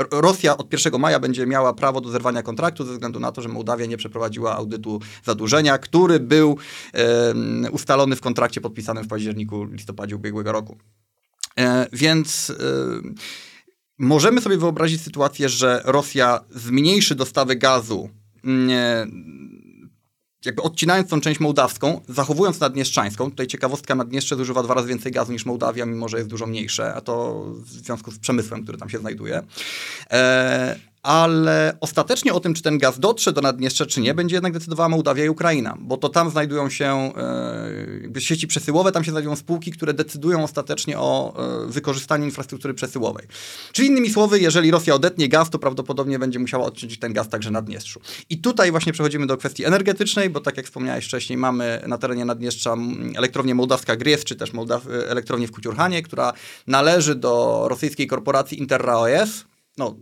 y, 0.00 0.20
Rosja 0.20 0.56
od 0.56 0.72
1 0.72 1.00
maja 1.00 1.20
będzie 1.20 1.46
miała 1.46 1.74
prawo 1.74 2.00
do 2.00 2.10
zerwania 2.10 2.42
kontraktu 2.42 2.84
ze 2.84 2.92
względu 2.92 3.20
na 3.20 3.32
to, 3.32 3.42
że 3.42 3.48
Mołdawia 3.48 3.86
nie 3.86 3.96
przeprowadziła 3.96 4.56
audytu 4.56 5.00
zadłużenia, 5.24 5.78
który 5.78 6.20
był 6.20 6.56
y, 7.66 7.70
ustalony 7.70 8.16
w 8.16 8.20
kontrakcie 8.20 8.60
podpisanym 8.60 9.04
w 9.04 9.08
październiku, 9.08 9.64
listopadzie 9.64 10.16
ubiegłego 10.16 10.52
roku. 10.52 10.76
E, 11.58 11.86
więc 11.92 12.52
możemy 13.98 14.40
sobie 14.40 14.56
wyobrazić 14.56 15.02
sytuację, 15.02 15.48
że 15.48 15.82
Rosja 15.84 16.40
zmniejszy 16.50 17.14
dostawy 17.14 17.56
gazu 17.56 18.10
jakby 20.44 20.62
odcinając 20.62 21.10
tą 21.10 21.20
część 21.20 21.40
mołdawską, 21.40 22.00
zachowując 22.08 22.60
naddniestrzańską, 22.60 23.30
tutaj 23.30 23.46
ciekawostka, 23.46 23.94
Naddniestrze 23.94 24.36
zużywa 24.36 24.62
dwa 24.62 24.74
razy 24.74 24.88
więcej 24.88 25.12
gazu 25.12 25.32
niż 25.32 25.46
Mołdawia, 25.46 25.86
mimo 25.86 26.08
że 26.08 26.16
jest 26.16 26.28
dużo 26.28 26.46
mniejsze, 26.46 26.94
a 26.94 27.00
to 27.00 27.44
w 27.56 27.68
związku 27.68 28.10
z 28.10 28.18
przemysłem, 28.18 28.62
który 28.62 28.78
tam 28.78 28.90
się 28.90 28.98
znajduje. 28.98 29.42
E, 30.10 30.78
ale 31.06 31.76
ostatecznie 31.80 32.34
o 32.34 32.40
tym, 32.40 32.54
czy 32.54 32.62
ten 32.62 32.78
gaz 32.78 33.00
dotrze 33.00 33.32
do 33.32 33.40
Naddniestrza, 33.40 33.86
czy 33.86 34.00
nie, 34.00 34.14
będzie 34.14 34.36
jednak 34.36 34.52
decydowała 34.52 34.88
Mołdawia 34.88 35.24
i 35.24 35.28
Ukraina, 35.28 35.76
bo 35.80 35.96
to 35.96 36.08
tam 36.08 36.30
znajdują 36.30 36.70
się 36.70 37.12
e, 38.16 38.20
sieci 38.20 38.46
przesyłowe, 38.46 38.92
tam 38.92 39.04
się 39.04 39.10
znajdują 39.10 39.36
spółki, 39.36 39.72
które 39.72 39.94
decydują 39.94 40.44
ostatecznie 40.44 40.98
o 40.98 41.34
e, 41.64 41.66
wykorzystaniu 41.66 42.24
infrastruktury 42.24 42.74
przesyłowej. 42.74 43.26
Czyli 43.72 43.88
innymi 43.88 44.10
słowy, 44.10 44.40
jeżeli 44.40 44.70
Rosja 44.70 44.94
odetnie 44.94 45.28
gaz, 45.28 45.50
to 45.50 45.58
prawdopodobnie 45.58 46.18
będzie 46.18 46.38
musiała 46.38 46.66
odciąć 46.66 46.98
ten 46.98 47.12
gaz 47.12 47.28
także 47.28 47.50
Naddniestrzu. 47.50 48.00
I 48.30 48.38
tutaj 48.38 48.70
właśnie 48.70 48.92
przechodzimy 48.92 49.26
do 49.26 49.36
kwestii 49.36 49.64
energetycznej, 49.64 50.30
bo 50.30 50.40
tak 50.40 50.56
jak 50.56 50.66
wspomniałeś 50.66 51.04
wcześniej, 51.04 51.38
mamy 51.38 51.82
na 51.86 51.98
terenie 51.98 52.24
Naddniestrza 52.24 52.76
elektrownię 53.16 53.54
mołdawska 53.54 53.96
Gries, 53.96 54.24
czy 54.24 54.36
też 54.36 54.52
Mołdaw 54.52 54.86
elektrownię 55.08 55.46
w 55.46 55.52
Kuciurhanie, 55.52 56.02
która 56.02 56.32
należy 56.66 57.14
do 57.14 57.64
rosyjskiej 57.68 58.06
korporacji 58.06 58.58
Interra 58.58 58.96
OS, 58.96 59.44
no, 59.78 59.96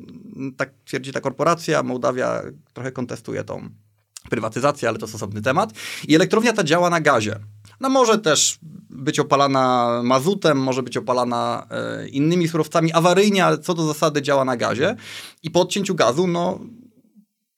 tak 0.56 0.70
twierdzi 0.84 1.12
ta 1.12 1.20
korporacja, 1.20 1.82
Mołdawia 1.82 2.42
trochę 2.72 2.92
kontestuje 2.92 3.44
tą 3.44 3.68
prywatyzację, 4.30 4.88
ale 4.88 4.98
to 4.98 5.06
jest 5.06 5.14
osobny 5.14 5.42
temat. 5.42 5.72
I 6.08 6.14
elektrownia 6.14 6.52
ta 6.52 6.64
działa 6.64 6.90
na 6.90 7.00
gazie. 7.00 7.36
No 7.80 7.88
może 7.88 8.18
też 8.18 8.58
być 8.90 9.20
opalana 9.20 10.00
mazutem, 10.04 10.58
może 10.58 10.82
być 10.82 10.96
opalana 10.96 11.66
e, 11.70 12.08
innymi 12.08 12.48
surowcami 12.48 12.92
awaryjnie, 12.92 13.44
ale 13.44 13.58
co 13.58 13.74
do 13.74 13.86
zasady 13.86 14.22
działa 14.22 14.44
na 14.44 14.56
gazie. 14.56 14.96
I 15.42 15.50
po 15.50 15.60
odcięciu 15.60 15.94
gazu, 15.94 16.26
no 16.26 16.60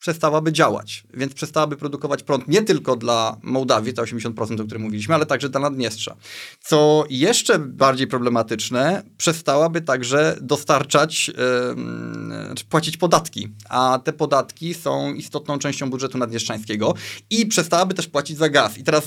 przestałaby 0.06 0.52
działać, 0.52 1.04
więc 1.14 1.34
przestałaby 1.34 1.76
produkować 1.76 2.22
prąd 2.22 2.48
nie 2.48 2.62
tylko 2.62 2.96
dla 2.96 3.36
Mołdawii, 3.42 3.94
te 3.94 4.02
80%, 4.02 4.60
o 4.60 4.64
którym 4.64 4.82
mówiliśmy, 4.82 5.14
ale 5.14 5.26
także 5.26 5.48
dla 5.48 5.60
Naddniestrza. 5.60 6.16
Co 6.60 7.04
jeszcze 7.10 7.58
bardziej 7.58 8.06
problematyczne, 8.06 9.02
przestałaby 9.16 9.80
także 9.80 10.36
dostarczać, 10.40 11.28
yy, 11.28 12.64
płacić 12.68 12.96
podatki, 12.96 13.48
a 13.68 14.00
te 14.04 14.12
podatki 14.12 14.74
są 14.74 15.14
istotną 15.14 15.58
częścią 15.58 15.90
budżetu 15.90 16.18
naddniestrzańskiego 16.18 16.94
i 17.30 17.46
przestałaby 17.46 17.94
też 17.94 18.08
płacić 18.08 18.38
za 18.38 18.48
gaz. 18.48 18.78
I 18.78 18.84
teraz 18.84 19.04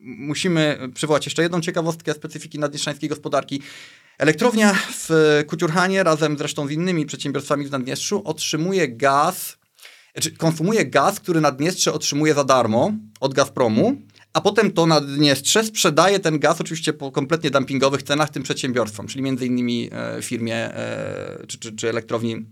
musimy 0.00 0.78
przywołać 0.94 1.26
jeszcze 1.26 1.42
jedną 1.42 1.60
ciekawostkę 1.60 2.14
specyfiki 2.14 2.58
naddniestrzańskiej 2.58 3.08
gospodarki. 3.08 3.62
Elektrownia 4.18 4.74
w 4.90 5.42
Kuciurhanie 5.46 6.02
razem 6.02 6.38
zresztą 6.38 6.66
z 6.66 6.70
innymi 6.70 7.06
przedsiębiorstwami 7.06 7.66
w 7.66 7.70
Naddniestrzu 7.70 8.22
otrzymuje 8.24 8.88
gaz, 8.88 9.56
znaczy 10.14 10.30
konsumuje 10.36 10.86
gaz, 10.86 11.20
który 11.20 11.40
Naddniestrze 11.40 11.92
otrzymuje 11.92 12.34
za 12.34 12.44
darmo 12.44 12.92
od 13.20 13.34
Gazpromu, 13.34 13.96
a 14.32 14.40
potem 14.40 14.72
to 14.72 14.86
Naddniestrze 14.86 15.64
sprzedaje 15.64 16.20
ten 16.20 16.38
gaz 16.38 16.60
oczywiście 16.60 16.92
po 16.92 17.12
kompletnie 17.12 17.50
dumpingowych 17.50 18.02
cenach 18.02 18.30
tym 18.30 18.42
przedsiębiorstwom, 18.42 19.06
czyli 19.06 19.22
między 19.22 19.46
innymi 19.46 19.90
e, 19.92 20.22
firmie 20.22 20.56
e, 20.56 21.46
czy, 21.46 21.58
czy, 21.58 21.76
czy 21.76 21.88
elektrowni 21.88 22.46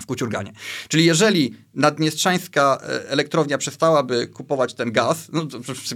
w 0.00 0.06
Kuciurganie. 0.06 0.52
Czyli 0.88 1.04
jeżeli 1.04 1.54
naddniestrzańska 1.74 2.78
e, 2.82 3.10
elektrownia 3.10 3.58
przestałaby 3.58 4.26
kupować 4.26 4.74
ten 4.74 4.92
gaz, 4.92 5.28
no, 5.32 5.46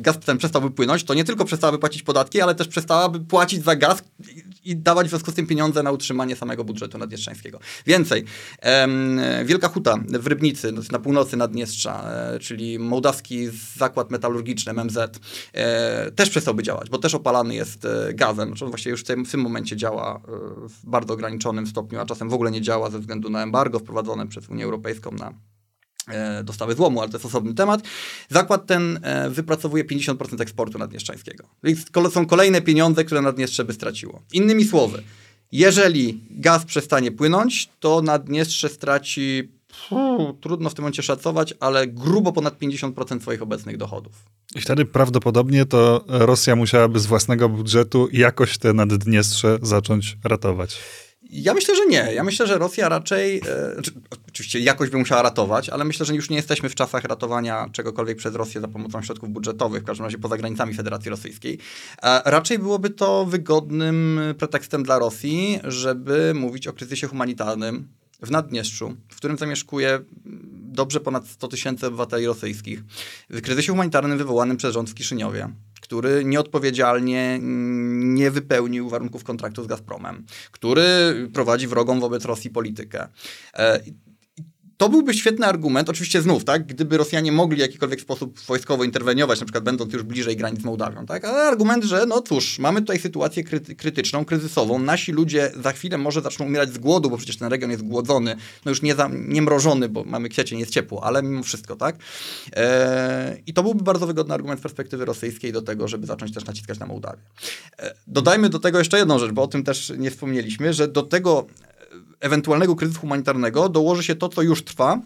gaz 0.01 0.19
ten 0.19 0.39
przestałby 0.39 0.71
płynąć, 0.71 1.05
to 1.05 1.15
nie 1.15 1.25
tylko 1.25 1.45
przestałaby 1.45 1.79
płacić 1.79 2.03
podatki, 2.03 2.41
ale 2.41 2.55
też 2.55 2.69
przestałaby 2.69 3.21
płacić 3.21 3.65
za 3.65 3.77
gaz 3.77 4.03
i 4.65 4.77
dawać 4.77 5.07
w 5.07 5.11
związku 5.11 5.31
z 5.31 5.35
tym 5.35 5.47
pieniądze 5.47 5.83
na 5.83 5.93
utrzymanie 5.93 6.37
samego 6.37 6.65
budżetu 6.65 6.99
naddniestrzańskiego. 6.99 7.61
Więcej, 7.87 8.25
em, 8.59 9.21
Wielka 9.45 9.69
Huta 9.69 9.97
w 10.09 10.27
Rybnicy, 10.27 10.73
na 10.93 10.99
północy 10.99 11.37
Naddniestrza, 11.37 12.13
e, 12.13 12.39
czyli 12.39 12.79
mołdawski 12.79 13.49
zakład 13.77 14.11
metalurgiczny 14.11 14.73
MMZ, 14.73 15.21
e, 15.53 16.11
też 16.11 16.31
przestałby 16.31 16.63
działać, 16.63 16.91
bo 16.91 16.99
też 16.99 17.15
opalany 17.15 17.55
jest 17.55 17.85
e, 17.85 18.15
gazem. 18.15 18.49
Znaczy 18.49 18.67
właściwie 18.67 18.91
już 18.91 19.01
w 19.01 19.05
tym, 19.05 19.25
w 19.25 19.31
tym 19.31 19.41
momencie 19.41 19.77
działa 19.77 20.17
e, 20.17 20.21
w 20.69 20.87
bardzo 20.87 21.15
ograniczonym 21.15 21.67
stopniu, 21.67 22.01
a 22.01 22.07
czasem 22.07 22.29
w 22.29 22.35
ogóle 22.35 22.51
nie 22.51 22.61
działa 22.61 22.91
ze 22.91 22.99
względu 22.99 23.31
na 23.31 23.43
embargo 23.43 23.81
wprowadzone 23.91 24.27
przez 24.27 24.49
Unię 24.49 24.65
Europejską 24.65 25.11
na 25.11 25.33
e, 26.09 26.45
dostawy 26.45 26.75
złomu, 26.75 27.01
ale 27.01 27.11
to 27.11 27.17
jest 27.17 27.27
osobny 27.27 27.55
temat. 27.55 27.83
Zakład 28.29 28.67
ten 28.67 28.99
e, 29.03 29.31
wypracowuje 29.31 29.85
50% 29.85 30.41
eksportu 30.41 30.79
naddniestrzańskiego. 30.79 31.45
Więc 31.65 31.87
są 32.11 32.27
kolejne 32.27 32.63
pieniądze, 32.63 33.05
które 33.05 33.23
Naddniestrze 33.23 33.65
by 33.65 33.73
straciło. 33.73 34.23
Innymi 34.33 34.65
słowy, 34.65 35.03
jeżeli 35.53 36.21
gaz 36.31 36.65
przestanie 36.65 37.13
płynąć, 37.13 37.71
to 37.81 38.03
Naddniestrze 38.03 38.69
straci, 38.69 39.53
trudno 40.41 40.71
w 40.71 40.75
tym 40.75 40.83
momencie 40.83 41.03
szacować, 41.03 41.55
ale 41.61 41.87
grubo 41.87 42.33
ponad 42.33 42.59
50% 42.59 43.21
swoich 43.21 43.43
obecnych 43.43 43.77
dochodów. 43.77 44.13
I 44.55 44.61
wtedy 44.61 44.85
prawdopodobnie 44.85 45.67
to 45.67 46.05
Rosja 46.09 46.57
musiałaby 46.57 47.01
z 47.01 47.07
własnego 47.07 47.49
budżetu 47.49 48.09
jakoś 48.13 48.59
te 48.59 48.73
Naddniestrze 48.73 49.59
zacząć 49.63 50.17
ratować. 50.25 50.79
Ja 51.33 51.55
myślę, 51.55 51.77
że 51.77 51.87
nie. 51.87 52.09
Ja 52.15 52.25
myślę, 52.25 52.47
że 52.47 52.59
Rosja 52.59 52.89
raczej, 52.89 53.39
e, 53.39 53.73
znaczy, 53.75 53.91
oczywiście 54.29 54.61
jakoś 54.61 54.91
by 54.91 54.99
musiała 54.99 55.23
ratować, 55.23 55.69
ale 55.69 55.85
myślę, 55.85 56.07
że 56.07 56.15
już 56.15 56.31
nie 56.31 56.37
jesteśmy 56.37 56.69
w 56.69 56.75
czasach 56.75 57.05
ratowania 57.05 57.69
czegokolwiek 57.73 58.19
przez 58.19 58.35
Rosję 58.35 58.61
za 58.61 58.69
pomocą 58.69 59.03
środków 59.03 59.31
budżetowych, 59.31 59.83
w 59.83 59.87
każdym 59.87 60.05
razie 60.05 60.19
poza 60.19 60.37
granicami 60.37 60.75
Federacji 60.75 61.11
Rosyjskiej. 61.11 61.59
E, 62.03 62.23
raczej 62.25 62.59
byłoby 62.59 62.91
to 62.91 63.27
wygodnym 63.27 64.21
pretekstem 64.39 64.83
dla 64.83 64.99
Rosji, 64.99 65.61
żeby 65.65 66.33
mówić 66.35 66.67
o 66.67 66.73
kryzysie 66.73 67.07
humanitarnym 67.07 67.89
w 68.23 68.31
Naddniestrzu, 68.31 68.97
w 69.09 69.17
którym 69.17 69.39
zamieszkuje 69.39 70.01
dobrze 70.53 71.01
ponad 71.01 71.27
100 71.29 71.49
tysięcy 71.49 71.87
obywateli 71.87 72.27
rosyjskich, 72.27 72.83
w 73.31 73.41
kryzysie 73.41 73.73
humanitarnym 73.73 74.19
wywołanym 74.19 74.57
przez 74.57 74.75
rząd 74.75 74.91
w 74.91 74.95
Kiszyniowie 74.95 75.49
który 75.91 76.25
nieodpowiedzialnie 76.25 77.39
nie 77.43 78.31
wypełnił 78.31 78.89
warunków 78.89 79.25
kontraktu 79.25 79.65
z 79.65 79.67
Gazpromem, 79.67 80.27
który 80.51 80.81
prowadzi 81.35 81.67
wrogą 81.67 82.01
wobec 82.01 82.25
Rosji 82.25 82.51
politykę. 82.51 83.09
E, 84.81 84.85
to 84.85 84.89
byłby 84.89 85.15
świetny 85.15 85.47
argument, 85.47 85.89
oczywiście 85.89 86.23
znów, 86.23 86.45
tak, 86.45 86.67
gdyby 86.67 86.97
Rosjanie 86.97 87.33
mogli 87.33 87.57
w 87.57 87.61
jakikolwiek 87.61 88.01
sposób 88.01 88.41
wojskowo 88.41 88.85
interweniować, 88.85 89.41
na 89.41 89.47
przykład 89.47 89.65
będąc 89.65 89.93
już 89.93 90.03
bliżej 90.03 90.37
granic 90.37 90.61
z 90.61 90.65
Mołdawią, 90.65 91.07
tak, 91.07 91.25
ale 91.25 91.43
argument, 91.43 91.85
że 91.85 92.07
no 92.07 92.23
cóż, 92.23 92.59
mamy 92.59 92.81
tutaj 92.81 92.99
sytuację 92.99 93.45
kryty 93.45 93.75
krytyczną, 93.75 94.25
kryzysową, 94.25 94.79
nasi 94.79 95.13
ludzie 95.13 95.53
za 95.63 95.73
chwilę 95.73 95.99
może 95.99 96.21
zaczną 96.21 96.47
umierać 96.47 96.73
z 96.75 96.79
głodu, 96.79 97.11
bo 97.11 97.17
przecież 97.17 97.37
ten 97.37 97.49
region 97.49 97.71
jest 97.71 97.83
głodzony, 97.83 98.37
no 98.65 98.71
już 98.71 98.83
nie, 98.83 98.95
za, 98.95 99.11
nie 99.13 99.43
mrożony, 99.43 99.89
bo 99.89 100.05
mamy 100.05 100.29
kwiecień, 100.29 100.59
jest 100.59 100.73
ciepło, 100.73 101.05
ale 101.05 101.23
mimo 101.23 101.43
wszystko, 101.43 101.77
tak. 101.77 101.97
Eee, 102.53 103.43
I 103.47 103.53
to 103.53 103.63
byłby 103.63 103.85
bardzo 103.85 104.07
wygodny 104.07 104.35
argument 104.35 104.61
z 104.61 104.63
perspektywy 104.63 105.05
rosyjskiej 105.05 105.53
do 105.53 105.63
tego, 105.63 105.89
żeby 105.89 106.07
zacząć 106.07 106.35
też 106.35 106.45
naciskać 106.45 106.79
na 106.79 106.87
Mołdawię. 106.87 107.23
Eee, 107.79 107.91
dodajmy 108.07 108.49
do 108.49 108.59
tego 108.59 108.79
jeszcze 108.79 108.99
jedną 108.99 109.19
rzecz, 109.19 109.33
bo 109.33 109.43
o 109.43 109.49
tym 109.49 109.65
też 109.65 109.93
nie 109.99 110.11
wspomnieliśmy, 110.11 110.73
że 110.73 110.89
do 110.89 111.03
tego 111.03 111.47
ewentualnego 112.21 112.77
kryzysu 112.77 113.01
humanitarnego 113.01 113.69
dołoży 113.69 114.03
się 114.03 114.15
to, 114.15 114.29
co 114.29 114.43
już 114.43 114.65
trwa, 114.65 115.01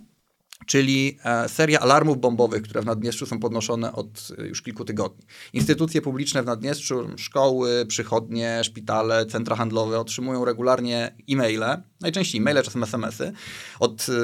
czyli 0.66 1.18
e, 1.24 1.48
seria 1.48 1.80
alarmów 1.80 2.20
bombowych, 2.20 2.62
które 2.62 2.82
w 2.82 2.84
Naddniestrzu 2.84 3.26
są 3.26 3.40
podnoszone 3.40 3.92
od 3.92 4.28
e, 4.38 4.46
już 4.46 4.62
kilku 4.62 4.84
tygodni. 4.84 5.24
Instytucje 5.52 6.02
publiczne 6.02 6.42
w 6.42 6.46
Naddniestrzu, 6.46 7.08
szkoły, 7.16 7.86
przychodnie, 7.86 8.64
szpitale, 8.64 9.26
centra 9.26 9.56
handlowe 9.56 10.00
otrzymują 10.00 10.44
regularnie 10.44 11.16
e-maile, 11.30 11.82
najczęściej 12.00 12.40
e-maile, 12.40 12.62
czasem 12.62 12.82
SMS-y, 12.82 13.32
od 13.80 14.06
e, 14.08 14.14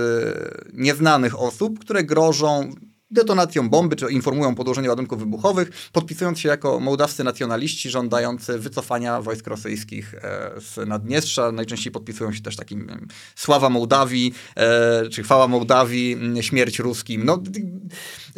nieznanych 0.72 1.40
osób, 1.40 1.78
które 1.78 2.04
grożą 2.04 2.74
detonacją 3.10 3.68
bomby, 3.68 3.96
czy 3.96 4.12
informują 4.12 4.50
o 4.50 4.54
podłożeniu 4.54 4.90
ładunków 4.90 5.18
wybuchowych, 5.18 5.70
podpisując 5.92 6.38
się 6.38 6.48
jako 6.48 6.80
mołdawscy 6.80 7.24
nacjonaliści 7.24 7.90
żądający 7.90 8.58
wycofania 8.58 9.22
wojsk 9.22 9.46
rosyjskich 9.46 10.14
e, 10.14 10.50
z 10.60 10.88
Naddniestrza. 10.88 11.52
Najczęściej 11.52 11.92
podpisują 11.92 12.32
się 12.32 12.40
też 12.40 12.56
takim 12.56 13.08
sława 13.34 13.70
Mołdawii, 13.70 14.34
e, 14.56 15.08
czy 15.08 15.22
chwała 15.22 15.48
Mołdawii, 15.48 16.18
śmierć 16.40 16.78
ruskim. 16.78 17.24
No, 17.24 17.42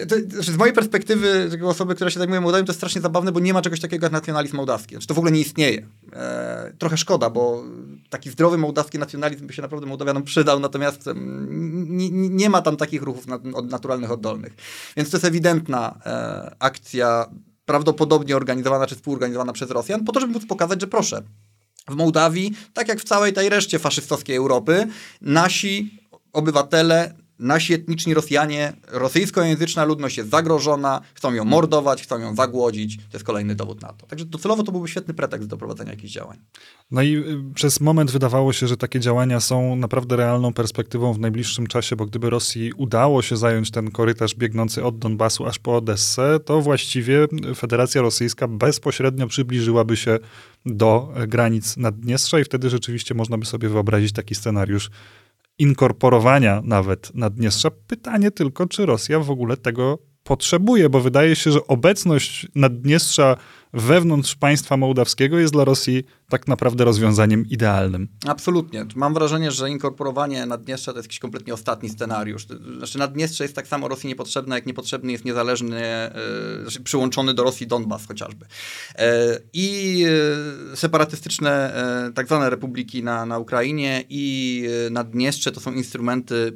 to, 0.08 0.16
znaczy 0.28 0.52
z 0.52 0.56
mojej 0.56 0.74
perspektywy, 0.74 1.50
osoby, 1.64 1.94
która 1.94 2.10
się 2.10 2.18
zajmuje 2.18 2.40
Mołdawią, 2.40 2.64
to 2.64 2.72
jest 2.72 2.80
strasznie 2.80 3.00
zabawne, 3.00 3.32
bo 3.32 3.40
nie 3.40 3.52
ma 3.52 3.62
czegoś 3.62 3.80
takiego 3.80 4.06
jak 4.06 4.12
nacjonalizm 4.12 4.56
mołdawski. 4.56 4.94
Znaczy, 4.94 5.06
to 5.06 5.14
w 5.14 5.18
ogóle 5.18 5.32
nie 5.32 5.40
istnieje. 5.40 5.86
E, 6.12 6.72
trochę 6.78 6.96
szkoda, 6.96 7.30
bo 7.30 7.64
taki 8.10 8.30
zdrowy 8.30 8.58
mołdawski 8.58 8.98
nacjonalizm 8.98 9.46
by 9.46 9.52
się 9.52 9.62
naprawdę 9.62 9.86
Mołdawianom 9.86 10.22
przydał, 10.22 10.60
natomiast 10.60 11.08
nie, 11.14 12.10
nie 12.10 12.50
ma 12.50 12.62
tam 12.62 12.76
takich 12.76 13.02
ruchów 13.02 13.26
naturalnych, 13.64 14.10
oddolnych. 14.10 14.54
Więc 14.96 15.10
to 15.10 15.16
jest 15.16 15.24
ewidentna 15.24 15.98
e, 16.06 16.56
akcja, 16.58 17.26
prawdopodobnie 17.64 18.36
organizowana 18.36 18.86
czy 18.86 18.94
współorganizowana 18.94 19.52
przez 19.52 19.70
Rosjan, 19.70 20.04
po 20.04 20.12
to, 20.12 20.20
żeby 20.20 20.32
móc 20.32 20.46
pokazać, 20.46 20.80
że 20.80 20.86
proszę, 20.86 21.22
w 21.88 21.94
Mołdawii, 21.94 22.52
tak 22.74 22.88
jak 22.88 23.00
w 23.00 23.04
całej 23.04 23.32
tej 23.32 23.48
reszcie 23.48 23.78
faszystowskiej 23.78 24.36
Europy, 24.36 24.86
nasi 25.20 25.98
obywatele 26.32 27.14
nasi 27.38 27.74
etniczni 27.74 28.14
Rosjanie, 28.14 28.72
rosyjskojęzyczna 28.88 29.84
ludność 29.84 30.16
jest 30.16 30.30
zagrożona, 30.30 31.00
chcą 31.14 31.32
ją 31.34 31.44
mordować, 31.44 32.02
chcą 32.02 32.18
ją 32.18 32.34
zagłodzić. 32.34 32.96
To 32.96 33.12
jest 33.12 33.26
kolejny 33.26 33.54
dowód 33.54 33.82
na 33.82 33.92
to. 33.92 34.06
Także 34.06 34.24
docelowo 34.24 34.62
to 34.62 34.72
byłby 34.72 34.88
świetny 34.88 35.14
pretekst 35.14 35.48
do 35.48 35.56
prowadzenia 35.56 35.90
jakichś 35.90 36.12
działań. 36.12 36.38
No 36.90 37.02
i 37.02 37.16
y, 37.16 37.54
przez 37.54 37.80
moment 37.80 38.10
wydawało 38.10 38.52
się, 38.52 38.66
że 38.66 38.76
takie 38.76 39.00
działania 39.00 39.40
są 39.40 39.76
naprawdę 39.76 40.16
realną 40.16 40.52
perspektywą 40.52 41.12
w 41.12 41.18
najbliższym 41.18 41.66
czasie, 41.66 41.96
bo 41.96 42.06
gdyby 42.06 42.30
Rosji 42.30 42.72
udało 42.72 43.22
się 43.22 43.36
zająć 43.36 43.70
ten 43.70 43.90
korytarz 43.90 44.34
biegnący 44.34 44.84
od 44.84 44.98
Donbasu 44.98 45.46
aż 45.46 45.58
po 45.58 45.76
Odessę, 45.76 46.40
to 46.44 46.60
właściwie 46.60 47.28
Federacja 47.56 48.02
Rosyjska 48.02 48.48
bezpośrednio 48.48 49.26
przybliżyłaby 49.26 49.96
się 49.96 50.18
do 50.66 51.12
granic 51.28 51.76
Naddniestrza 51.76 52.40
i 52.40 52.44
wtedy 52.44 52.70
rzeczywiście 52.70 53.14
można 53.14 53.38
by 53.38 53.46
sobie 53.46 53.68
wyobrazić 53.68 54.12
taki 54.12 54.34
scenariusz 54.34 54.90
inkorporowania 55.58 56.62
nawet 56.64 57.14
Naddniestrza. 57.14 57.70
Pytanie 57.70 58.30
tylko, 58.30 58.66
czy 58.66 58.86
Rosja 58.86 59.20
w 59.20 59.30
ogóle 59.30 59.56
tego 59.56 59.98
potrzebuje, 60.24 60.88
bo 60.88 61.00
wydaje 61.00 61.36
się, 61.36 61.52
że 61.52 61.66
obecność 61.66 62.46
Naddniestrza 62.54 63.36
wewnątrz 63.72 64.34
państwa 64.34 64.76
mołdawskiego 64.76 65.38
jest 65.38 65.52
dla 65.52 65.64
Rosji 65.64 66.04
tak 66.28 66.48
naprawdę 66.48 66.84
rozwiązaniem 66.84 67.46
idealnym. 67.46 68.08
Absolutnie. 68.26 68.86
Mam 68.96 69.14
wrażenie, 69.14 69.50
że 69.50 69.70
inkorporowanie 69.70 70.46
Naddniestrza 70.46 70.92
to 70.92 70.98
jest 70.98 71.06
jakiś 71.06 71.18
kompletnie 71.18 71.54
ostatni 71.54 71.88
scenariusz. 71.88 72.46
Znaczy 72.78 72.98
Naddniestrze 72.98 73.44
jest 73.44 73.56
tak 73.56 73.66
samo 73.66 73.88
Rosji 73.88 74.08
niepotrzebne, 74.08 74.54
jak 74.54 74.66
niepotrzebny 74.66 75.12
jest 75.12 75.24
niezależny, 75.24 76.10
yy, 76.56 76.62
znaczy 76.62 76.80
przyłączony 76.80 77.34
do 77.34 77.42
Rosji 77.42 77.66
Donbas 77.66 78.06
chociażby. 78.06 78.46
Yy, 78.98 79.04
I 79.52 79.98
yy, 79.98 80.76
separatystyczne 80.76 81.72
tak 82.14 82.26
zwane 82.26 82.50
republiki 82.50 83.02
na, 83.02 83.26
na 83.26 83.38
Ukrainie 83.38 84.04
i 84.08 84.64
Naddniestrze 84.90 85.52
to 85.52 85.60
są 85.60 85.72
instrumenty 85.72 86.52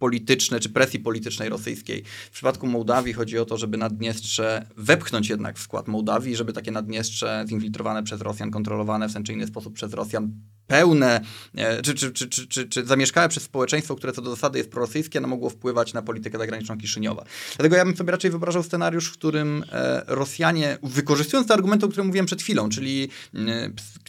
polityczne 0.00 0.60
czy 0.60 0.68
presji 0.68 1.00
politycznej 1.00 1.48
rosyjskiej. 1.48 2.04
W 2.30 2.30
przypadku 2.30 2.66
Mołdawii 2.66 3.12
chodzi 3.12 3.38
o 3.38 3.44
to, 3.44 3.56
żeby 3.56 3.76
Naddniestrze 3.76 4.66
wepchnąć 4.76 5.28
jednak 5.28 5.58
w 5.58 5.62
skład 5.62 5.88
Mołdawii, 5.88 6.36
żeby 6.36 6.52
takie 6.52 6.70
Naddniestrze 6.70 7.44
zinfiltrowane 7.48 8.02
przez 8.02 8.20
Rosjan, 8.20 8.50
kontrolowane 8.50 9.08
w 9.08 9.12
ten 9.12 9.24
czy 9.24 9.32
inny 9.32 9.46
sposób 9.46 9.74
przez 9.74 9.92
Rosjan 9.92 10.32
pełne, 10.66 11.20
e, 11.54 11.82
czy, 11.82 11.94
czy, 11.94 12.12
czy, 12.12 12.28
czy, 12.28 12.46
czy, 12.46 12.68
czy 12.68 12.86
zamieszkałe 12.86 13.28
przez 13.28 13.42
społeczeństwo, 13.42 13.96
które 13.96 14.12
co 14.12 14.22
do 14.22 14.30
zasady 14.30 14.58
jest 14.58 14.70
prorosyjskie, 14.70 15.20
no 15.20 15.28
mogło 15.28 15.50
wpływać 15.50 15.94
na 15.94 16.02
politykę 16.02 16.38
zagraniczną 16.38 16.78
Kiszyniowa. 16.78 17.24
Dlatego 17.56 17.76
ja 17.76 17.84
bym 17.84 17.96
sobie 17.96 18.10
raczej 18.10 18.30
wyobrażał 18.30 18.62
scenariusz, 18.62 19.08
w 19.08 19.12
którym 19.12 19.64
e, 19.72 20.02
Rosjanie, 20.06 20.78
wykorzystując 20.82 21.48
te 21.48 21.54
argumenty, 21.54 21.86
o 21.86 21.88
których 21.88 22.06
mówiłem 22.06 22.26
przed 22.26 22.42
chwilą, 22.42 22.68
czyli 22.68 23.08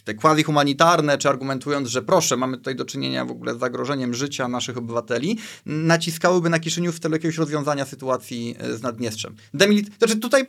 e, 0.02 0.04
te 0.04 0.14
quasi-humanitarne, 0.14 1.18
czy 1.18 1.28
argumentując, 1.28 1.88
że 1.88 2.02
proszę, 2.02 2.36
mamy 2.36 2.56
tutaj 2.56 2.76
do 2.76 2.84
czynienia 2.84 3.24
w 3.24 3.30
ogóle 3.30 3.54
z 3.54 3.58
zagrożeniem 3.58 4.14
życia 4.14 4.48
naszych 4.48 4.78
obywateli, 4.78 5.38
naciskałyby 5.66 6.50
na 6.50 6.58
Kiszyniów 6.58 6.96
w 6.96 7.00
celu 7.00 7.14
jakiegoś 7.14 7.38
rozwiązania 7.38 7.84
sytuacji 7.84 8.56
z 8.74 8.82
Naddniestrzem. 8.82 9.34
Demilit 9.54 9.98
znaczy 9.98 10.16
tutaj 10.16 10.46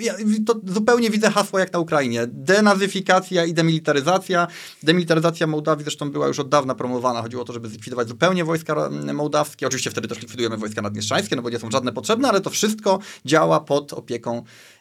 ja 0.00 0.14
to 0.46 0.60
zupełnie 0.66 1.10
widzę 1.10 1.30
hasło 1.30 1.58
jak 1.58 1.72
na 1.72 1.78
Ukrainie. 1.78 2.26
Denazyfikacja 2.26 3.44
i 3.44 3.54
demilitaryzacja. 3.54 4.46
Demilitaryzacja 4.82 5.46
Mołdawii 5.46 5.84
zresztą 5.84 6.10
była 6.10 6.28
już 6.28 6.38
od 6.38 6.48
dawna 6.48 6.74
promowana. 6.74 7.22
Chodziło 7.22 7.42
o 7.42 7.44
to, 7.44 7.52
żeby 7.52 7.68
zlikwidować 7.68 8.08
zupełnie 8.08 8.44
wojska 8.44 8.90
mołdawskie. 9.14 9.66
Oczywiście 9.66 9.90
wtedy 9.90 10.08
też 10.08 10.20
likwidujemy 10.20 10.56
wojska 10.56 10.82
naddniestrzańskie, 10.82 11.36
no 11.36 11.42
bo 11.42 11.50
nie 11.50 11.58
są 11.58 11.70
żadne 11.70 11.92
potrzebne, 11.92 12.28
ale 12.28 12.40
to 12.40 12.50
wszystko 12.50 12.98
działa 13.24 13.60
pod 13.60 13.92
opieką 13.92 14.28
E, 14.38 14.77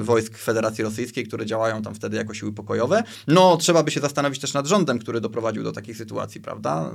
wojsk 0.00 0.38
Federacji 0.38 0.84
Rosyjskiej, 0.84 1.26
które 1.26 1.46
działają 1.46 1.82
tam 1.82 1.94
wtedy 1.94 2.16
jako 2.16 2.34
siły 2.34 2.52
pokojowe. 2.52 3.02
No, 3.28 3.56
trzeba 3.56 3.82
by 3.82 3.90
się 3.90 4.00
zastanowić 4.00 4.40
też 4.40 4.54
nad 4.54 4.66
rządem, 4.66 4.98
który 4.98 5.20
doprowadził 5.20 5.62
do 5.62 5.72
takiej 5.72 5.94
sytuacji, 5.94 6.40
prawda? 6.40 6.90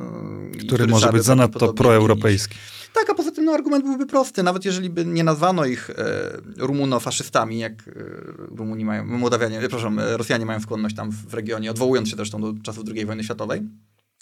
I 0.48 0.58
który, 0.58 0.68
który 0.68 0.88
może 0.88 1.12
być 1.12 1.24
zanadto 1.24 1.74
proeuropejski. 1.74 2.56
Tak, 2.94 3.10
a 3.10 3.14
poza 3.14 3.32
tym 3.32 3.46
no, 3.46 3.52
argument 3.52 3.86
byłby 3.86 4.06
prosty. 4.06 4.44
Nawet 4.44 4.66
jeżeli 4.66 4.90
by 4.90 5.06
nie 5.06 5.24
nazwano 5.24 5.66
ich 5.66 5.90
e, 5.90 5.94
rumunofaszystami, 6.58 7.60
jak 7.60 7.88
e, 7.88 7.94
Rumuni 8.56 8.86
mają, 8.86 9.06
Mołdawianie, 9.06 9.60
przepraszam, 9.60 10.00
e, 10.00 10.18
Rosjanie 10.18 10.46
mają 10.46 10.60
skłonność 10.60 10.96
tam 10.96 11.12
w 11.12 11.34
regionie, 11.34 11.72
odwołując 11.72 12.10
się 12.10 12.16
zresztą 12.16 12.42
do 12.42 12.54
czasów 12.64 12.84
II 12.96 13.06
wojny 13.06 13.24
światowej, 13.24 13.62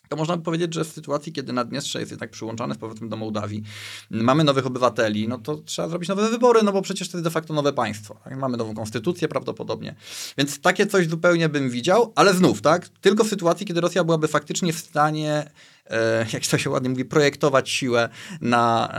to 0.09 0.15
można 0.15 0.37
by 0.37 0.43
powiedzieć, 0.43 0.73
że 0.73 0.83
w 0.83 0.87
sytuacji, 0.87 1.33
kiedy 1.33 1.53
Naddniestrze 1.53 1.99
jest 1.99 2.11
jednak 2.11 2.29
przyłączane 2.29 2.75
z 2.75 2.77
powrotem 2.77 3.09
do 3.09 3.17
Mołdawii, 3.17 3.63
mamy 4.11 4.43
nowych 4.43 4.65
obywateli, 4.65 5.27
no 5.27 5.37
to 5.37 5.55
trzeba 5.55 5.87
zrobić 5.89 6.09
nowe 6.09 6.29
wybory, 6.29 6.63
no 6.63 6.71
bo 6.71 6.81
przecież 6.81 7.09
to 7.09 7.17
jest 7.17 7.23
de 7.23 7.31
facto 7.31 7.53
nowe 7.53 7.73
państwo. 7.73 8.19
Tak? 8.23 8.37
Mamy 8.37 8.57
nową 8.57 8.73
konstytucję 8.73 9.27
prawdopodobnie. 9.27 9.95
Więc 10.37 10.59
takie 10.59 10.87
coś 10.87 11.07
zupełnie 11.07 11.49
bym 11.49 11.69
widział, 11.69 12.13
ale 12.15 12.33
znów, 12.33 12.61
tak? 12.61 12.89
Tylko 12.89 13.23
w 13.23 13.27
sytuacji, 13.27 13.65
kiedy 13.65 13.81
Rosja 13.81 14.03
byłaby 14.03 14.27
faktycznie 14.27 14.73
w 14.73 14.79
stanie 14.79 15.51
e, 15.85 16.25
jak 16.33 16.47
to 16.47 16.57
się 16.57 16.69
ładnie 16.69 16.89
mówi, 16.89 17.05
projektować 17.05 17.69
siłę 17.69 18.09
na, 18.41 18.93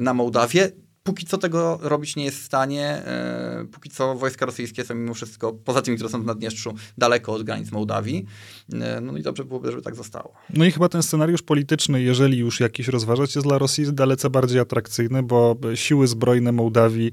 na 0.00 0.14
Mołdawię 0.14 0.72
póki 1.02 1.26
co 1.26 1.38
tego 1.38 1.78
robić 1.82 2.16
nie 2.16 2.24
jest 2.24 2.38
w 2.38 2.44
stanie. 2.44 2.86
E, 2.86 3.66
póki 3.72 3.90
co 3.90 4.14
wojska 4.14 4.46
rosyjskie 4.46 4.84
są 4.84 4.94
mimo 4.94 5.14
wszystko, 5.14 5.52
poza 5.52 5.82
tymi, 5.82 5.96
które 5.96 6.10
są 6.10 6.22
w 6.22 6.26
Naddniestrzu, 6.26 6.74
daleko 6.98 7.32
od 7.32 7.42
granic 7.42 7.72
Mołdawii. 7.72 8.26
E, 8.72 9.00
no 9.00 9.16
i 9.16 9.22
dobrze 9.22 9.44
byłoby, 9.44 9.70
żeby 9.70 9.82
tak 9.82 9.96
zostało. 9.96 10.34
No 10.50 10.64
i 10.64 10.70
chyba 10.70 10.88
ten 10.88 11.02
scenariusz 11.02 11.42
polityczny, 11.42 12.02
jeżeli 12.02 12.38
już 12.38 12.60
jakiś 12.60 12.88
rozważać, 12.88 13.34
jest 13.34 13.46
dla 13.46 13.58
Rosji 13.58 13.92
dalece 13.92 14.30
bardziej 14.30 14.60
atrakcyjny, 14.60 15.22
bo 15.22 15.56
siły 15.74 16.06
zbrojne 16.06 16.52
Mołdawii 16.52 17.12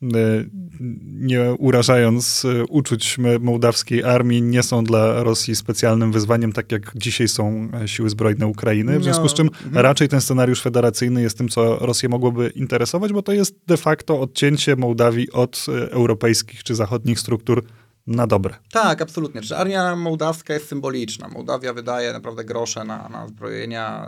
nie 0.00 1.54
urażając 1.58 2.44
e, 2.44 2.64
uczuć 2.64 3.18
mołdawskiej 3.40 4.04
armii, 4.04 4.42
nie 4.42 4.62
są 4.62 4.84
dla 4.84 5.22
Rosji 5.22 5.56
specjalnym 5.56 6.12
wyzwaniem, 6.12 6.52
tak 6.52 6.72
jak 6.72 6.92
dzisiaj 6.96 7.28
są 7.28 7.68
e, 7.82 7.88
siły 7.88 8.10
zbrojne 8.10 8.46
Ukrainy. 8.46 8.98
W 8.98 9.04
związku 9.04 9.28
z 9.28 9.34
czym 9.34 9.46
no, 9.46 9.66
mhm. 9.66 9.84
raczej 9.84 10.08
ten 10.08 10.20
scenariusz 10.20 10.62
federacyjny 10.62 11.22
jest 11.22 11.38
tym, 11.38 11.48
co 11.48 11.78
Rosję 11.78 12.08
mogłoby 12.08 12.52
interesować, 12.54 13.12
bo 13.12 13.22
to 13.22 13.32
jest 13.32 13.54
de 13.66 13.76
facto 13.76 14.20
odcięcie 14.20 14.76
Mołdawii 14.76 15.32
od 15.32 15.66
europejskich 15.90 16.64
czy 16.64 16.74
zachodnich 16.74 17.20
struktur 17.20 17.64
na 18.06 18.26
dobre. 18.26 18.54
Tak, 18.72 19.02
absolutnie. 19.02 19.40
Czy 19.40 19.56
armia 19.56 19.96
mołdawska 19.96 20.54
jest 20.54 20.68
symboliczna. 20.68 21.28
Mołdawia 21.28 21.72
wydaje 21.72 22.12
naprawdę 22.12 22.44
grosze 22.44 22.84
na, 22.84 23.08
na 23.08 23.26
zbrojenia 23.26 24.06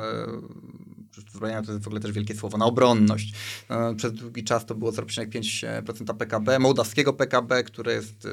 zbrojenia 1.41 1.63
to 1.63 1.73
jest 1.73 1.85
w 1.85 1.87
ogóle 1.87 2.01
też 2.01 2.13
wielkie 2.13 2.35
słowo, 2.35 2.59
na 2.59 2.65
obronność. 2.65 3.35
E, 3.71 3.95
przez 3.95 4.13
długi 4.13 4.45
czas 4.45 4.67
to 4.67 4.75
było 4.75 4.91
0,5% 4.91 6.17
PKB, 6.17 6.59
mołdawskiego 6.59 7.13
PKB, 7.13 7.65
które 7.65 7.93
jest 7.93 8.29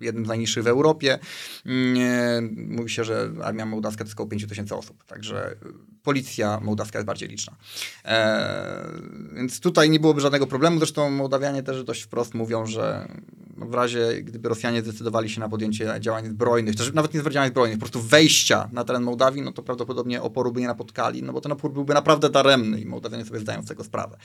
jednym 0.00 0.24
z 0.24 0.28
najniższych 0.28 0.64
w 0.64 0.66
Europie. 0.66 1.18
Mm, 1.66 2.66
mówi 2.68 2.90
się, 2.90 3.04
że 3.04 3.30
armia 3.42 3.66
mołdawska 3.66 4.04
to 4.04 4.12
około 4.12 4.28
5 4.28 4.46
tysięcy 4.46 4.74
osób, 4.74 5.04
także 5.04 5.56
policja 6.02 6.60
mołdawska 6.60 6.98
jest 6.98 7.06
bardziej 7.06 7.28
liczna. 7.28 7.56
E, 8.04 8.90
więc 9.34 9.60
tutaj 9.60 9.90
nie 9.90 10.00
byłoby 10.00 10.20
żadnego 10.20 10.46
problemu. 10.46 10.78
Zresztą 10.78 11.10
Mołdawianie 11.10 11.62
też 11.62 11.84
dość 11.84 12.02
wprost 12.02 12.34
mówią, 12.34 12.66
że 12.66 13.08
w 13.56 13.74
razie, 13.74 14.22
gdyby 14.22 14.48
Rosjanie 14.48 14.82
zdecydowali 14.82 15.30
się 15.30 15.40
na 15.40 15.48
podjęcie 15.48 15.94
działań 16.00 16.26
zbrojnych, 16.26 16.76
też 16.76 16.92
nawet 16.92 17.14
nie 17.14 17.30
działań 17.30 17.48
zbrojnych, 17.48 17.78
po 17.78 17.80
prostu 17.80 18.00
wejścia 18.00 18.68
na 18.72 18.84
teren 18.84 19.02
Mołdawii, 19.02 19.42
no 19.42 19.52
to 19.52 19.62
prawdopodobnie 19.62 20.22
oporu 20.22 20.52
by 20.52 20.60
nie 20.60 20.66
napotkali, 20.66 21.22
no 21.22 21.32
bo 21.32 21.40
ten 21.40 21.52
opór 21.52 21.72
byłby 21.72 21.94
naprawdę 21.94 22.30
daremny 22.30 22.80
i 22.80 22.86
Mołdawianie 22.86 23.24
sobie 23.24 23.40
zdają 23.40 23.62
z 23.62 23.66
tego 23.66 23.84
sprawę. 23.84 24.16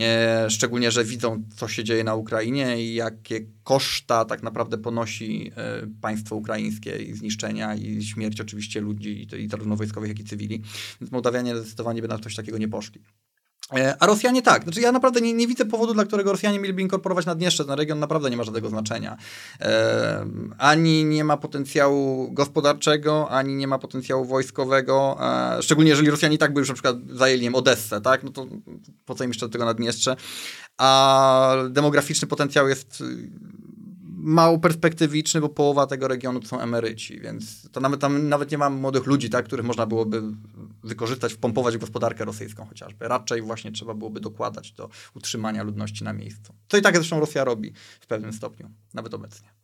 E, 0.00 0.50
szczególnie, 0.50 0.90
że 0.90 1.04
widzą, 1.04 1.42
co 1.56 1.68
się 1.68 1.84
dzieje 1.84 2.04
na 2.04 2.14
Ukrainie 2.14 2.82
i 2.82 2.94
jakie 2.94 3.40
koszta 3.64 4.24
tak 4.24 4.42
naprawdę 4.42 4.78
ponosi 4.78 5.52
e, 5.56 5.86
państwo 6.00 6.36
ukraińskie 6.36 6.96
i 6.96 7.14
zniszczenia 7.14 7.74
i 7.74 8.04
śmierć 8.04 8.40
oczywiście 8.40 8.80
ludzi, 8.80 9.28
i, 9.32 9.42
i 9.44 9.48
zarówno 9.48 9.76
wojskowych, 9.76 10.08
jak 10.08 10.20
i 10.20 10.24
cywili. 10.24 10.62
Więc 11.00 11.12
Mołdawianie 11.12 11.56
zdecydowanie 11.56 12.02
by 12.02 12.08
na 12.08 12.18
coś 12.18 12.36
takiego 12.36 12.58
nie 12.58 12.68
poszli. 12.68 13.00
E, 13.76 13.96
a 14.00 14.06
Rosjanie 14.06 14.42
tak. 14.42 14.62
Znaczy 14.62 14.80
ja 14.80 14.92
naprawdę 14.92 15.20
nie, 15.20 15.32
nie, 15.32 15.46
widzę 15.46 15.64
powodu, 15.64 15.94
dla 15.94 16.04
którego 16.04 16.32
Rosjanie 16.32 16.58
mieliby 16.58 16.82
inkorporować 16.82 17.26
Naddniestrze. 17.26 17.64
Ten 17.64 17.74
region 17.74 17.98
naprawdę 17.98 18.30
nie 18.30 18.36
ma 18.36 18.44
żadnego 18.44 18.68
znaczenia. 18.68 19.16
E, 19.60 20.26
ani 20.58 21.04
nie 21.04 21.24
ma 21.24 21.36
potencjału 21.36 22.32
gospodarczego, 22.32 23.30
ani 23.30 23.54
nie 23.54 23.68
ma 23.68 23.78
potencjału 23.78 24.24
wojskowego. 24.24 25.18
E, 25.58 25.62
szczególnie 25.62 25.90
jeżeli 25.90 26.10
Rosjanie 26.10 26.38
tak 26.38 26.52
by 26.52 26.60
już 26.60 26.68
na 26.68 26.74
przykład 26.74 26.96
zajęli 27.10 27.44
im 27.44 27.54
Odessę, 27.54 28.00
tak? 28.00 28.22
No 28.22 28.30
to 28.30 28.46
po 29.04 29.14
co 29.14 29.24
im 29.24 29.30
jeszcze 29.30 29.46
do 29.46 29.52
tego 29.52 29.64
Naddniestrze? 29.64 30.16
A 30.78 31.56
demograficzny 31.70 32.28
potencjał 32.28 32.68
jest 32.68 33.02
mało 34.22 34.58
perspektywiczny, 34.58 35.40
bo 35.40 35.48
połowa 35.48 35.86
tego 35.86 36.08
regionu 36.08 36.40
to 36.40 36.48
są 36.48 36.60
emeryci, 36.60 37.20
więc 37.20 37.70
to 37.72 37.80
nawet 37.80 38.00
tam 38.00 38.28
nawet 38.28 38.50
nie 38.50 38.58
ma 38.58 38.70
młodych 38.70 39.06
ludzi, 39.06 39.30
tak, 39.30 39.44
których 39.44 39.66
można 39.66 39.86
byłoby 39.86 40.22
wykorzystać, 40.82 41.32
wpompować 41.32 41.76
w 41.76 41.80
gospodarkę 41.80 42.24
rosyjską 42.24 42.66
chociażby. 42.66 43.08
Raczej 43.08 43.42
właśnie 43.42 43.72
trzeba 43.72 43.94
byłoby 43.94 44.20
dokładać 44.20 44.72
do 44.72 44.88
utrzymania 45.14 45.62
ludności 45.62 46.04
na 46.04 46.12
miejscu. 46.12 46.54
Co 46.68 46.76
i 46.76 46.82
tak 46.82 46.96
zresztą 46.96 47.20
Rosja 47.20 47.44
robi 47.44 47.72
w 48.00 48.06
pewnym 48.06 48.32
stopniu, 48.32 48.70
nawet 48.94 49.14
obecnie. 49.14 49.59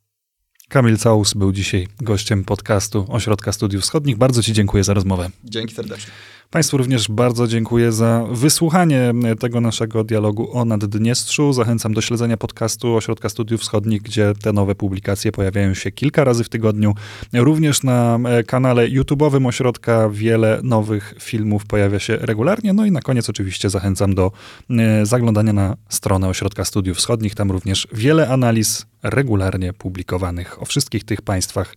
Kamil 0.69 0.99
Caus 0.99 1.35
był 1.35 1.53
dzisiaj 1.53 1.89
gościem 2.01 2.45
podcastu 2.45 3.07
Ośrodka 3.09 3.53
Studiów 3.53 3.83
Wschodnich. 3.83 4.17
Bardzo 4.17 4.43
Ci 4.43 4.53
dziękuję 4.53 4.85
za 4.85 4.95
rozmowę. 4.95 5.31
Dzięki 5.45 5.75
serdecznie. 5.75 6.13
Państwu 6.51 6.77
również 6.77 7.09
bardzo 7.09 7.47
dziękuję 7.47 7.93
za 7.93 8.25
wysłuchanie 8.31 9.13
tego 9.41 9.61
naszego 9.61 10.05
dialogu 10.05 10.59
o 10.59 10.65
Naddniestrzu. 10.65 11.53
Zachęcam 11.53 11.95
do 11.95 12.01
śledzenia 12.01 12.37
podcastu 12.37 12.95
Ośrodka 12.95 13.29
Studiów 13.29 13.61
Wschodnich, 13.61 14.03
gdzie 14.03 14.33
te 14.43 14.53
nowe 14.53 14.75
publikacje 14.75 15.33
pojawiają 15.33 15.75
się 15.75 15.91
kilka 15.91 16.25
razy 16.25 16.45
w 16.45 16.49
tygodniu. 16.49 16.95
Również 17.33 17.83
na 17.83 18.19
kanale 18.47 18.89
YouTube'owym 18.89 19.47
Ośrodka 19.47 20.09
wiele 20.09 20.61
nowych 20.63 21.15
filmów 21.21 21.67
pojawia 21.67 21.99
się 21.99 22.17
regularnie. 22.17 22.73
No 22.73 22.87
i 22.87 22.91
na 22.91 23.01
koniec 23.01 23.31
oczywiście 23.31 23.71
zachęcam 23.71 24.15
do 24.15 24.33
e, 24.71 25.07
zaglądania 25.07 25.53
na 25.53 25.77
stronę 25.89 26.29
Ośrodka 26.29 26.65
Studiów 26.65 26.97
Wschodnich. 26.97 27.35
Tam 27.35 27.51
również 27.51 27.89
wiele 27.93 28.29
analiz 28.29 28.87
regularnie 29.11 29.73
publikowanych 29.73 30.63
o 30.63 30.65
wszystkich 30.65 31.05
tych 31.05 31.23
państwach, 31.23 31.75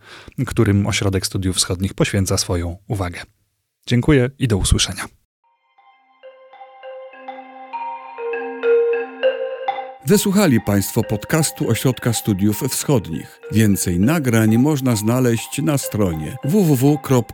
którym 0.47 0.87
Ośrodek 0.87 1.25
Studiów 1.25 1.55
Wschodnich 1.55 1.93
poświęca 1.93 2.37
swoją 2.37 2.77
uwagę. 2.87 3.21
Dziękuję 3.87 4.29
i 4.39 4.47
do 4.47 4.57
usłyszenia. 4.57 5.05
Wysłuchali 10.05 10.61
Państwo 10.61 11.03
podcastu 11.03 11.69
Ośrodka 11.69 12.13
Studiów 12.13 12.61
Wschodnich. 12.69 13.39
Więcej 13.51 13.99
nagrań 13.99 14.57
można 14.57 14.95
znaleźć 14.95 15.61
na 15.61 15.77
stronie 15.77 16.37
www.osw.waw.pl. 16.43 17.29